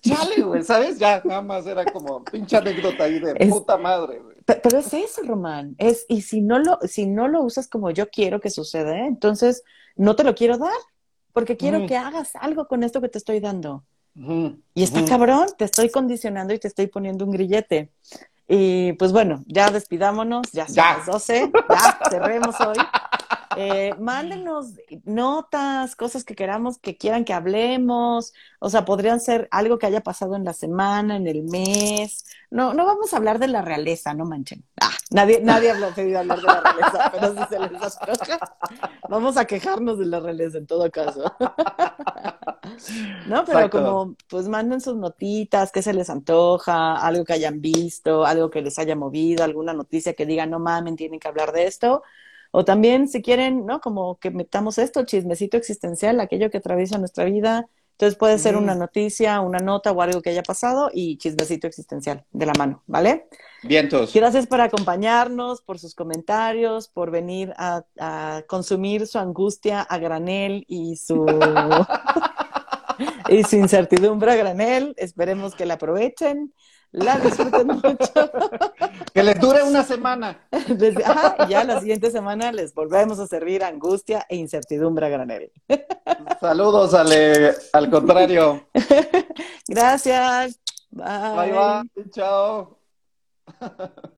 [0.00, 0.96] Chale, güey, ¿sabes?
[0.96, 4.36] Ya, nada más era como pinche anécdota ahí de Es- puta madre, güey.
[4.44, 5.74] Pe- Pero es eso, Román.
[5.78, 9.06] Es, y si no lo, si no lo usas como yo quiero que suceda, ¿eh?
[9.06, 9.64] entonces
[9.96, 10.70] no te lo quiero dar,
[11.32, 11.86] porque quiero Mm.
[11.86, 13.82] que hagas algo con esto que te estoy dando.
[14.16, 15.08] Ujú, Y está ujú.
[15.08, 17.90] cabrón, te estoy condicionando y te estoy poniendo un grillete.
[18.46, 20.96] Y pues bueno, ya despidámonos, ya son Ya.
[20.96, 22.76] las 12, ya cerremos hoy.
[23.56, 24.74] Eh, mándenos
[25.04, 28.32] notas, cosas que queramos, que quieran que hablemos.
[28.60, 32.24] O sea, podrían ser algo que haya pasado en la semana, en el mes.
[32.50, 34.64] No, no vamos a hablar de la realeza, no manchen.
[34.80, 37.98] Ah, nadie, nadie ha pedido hablar de la realeza, pero si se les
[39.08, 41.24] vamos a quejarnos de la realeza en todo caso.
[43.26, 43.82] No, pero Exacto.
[43.82, 48.62] como, pues manden sus notitas, qué se les antoja, algo que hayan visto, algo que
[48.62, 52.02] les haya movido, alguna noticia que digan, no mamen, tienen que hablar de esto.
[52.50, 53.80] O también, si quieren, ¿no?
[53.80, 57.68] Como que metamos esto, chismecito existencial, aquello que atraviesa nuestra vida.
[57.92, 62.24] Entonces puede ser una noticia, una nota o algo que haya pasado y chismecito existencial
[62.32, 63.26] de la mano, ¿vale?
[63.62, 64.14] Vientos.
[64.14, 70.64] Gracias por acompañarnos, por sus comentarios, por venir a, a consumir su angustia a granel
[70.66, 71.26] y su
[73.28, 74.94] y su incertidumbre a granel.
[74.96, 76.52] Esperemos que la aprovechen,
[76.92, 78.30] la disfruten mucho.
[79.14, 80.46] Que les dure una semana.
[80.68, 85.08] Desde- ajá, y ya la siguiente semana les volvemos a servir angustia e incertidumbre a
[85.08, 85.52] granel.
[86.40, 87.54] Saludos, Ale.
[87.72, 88.68] Al contrario.
[89.68, 90.58] Gracias.
[90.90, 92.10] Bye, bye.
[92.10, 92.78] Chao.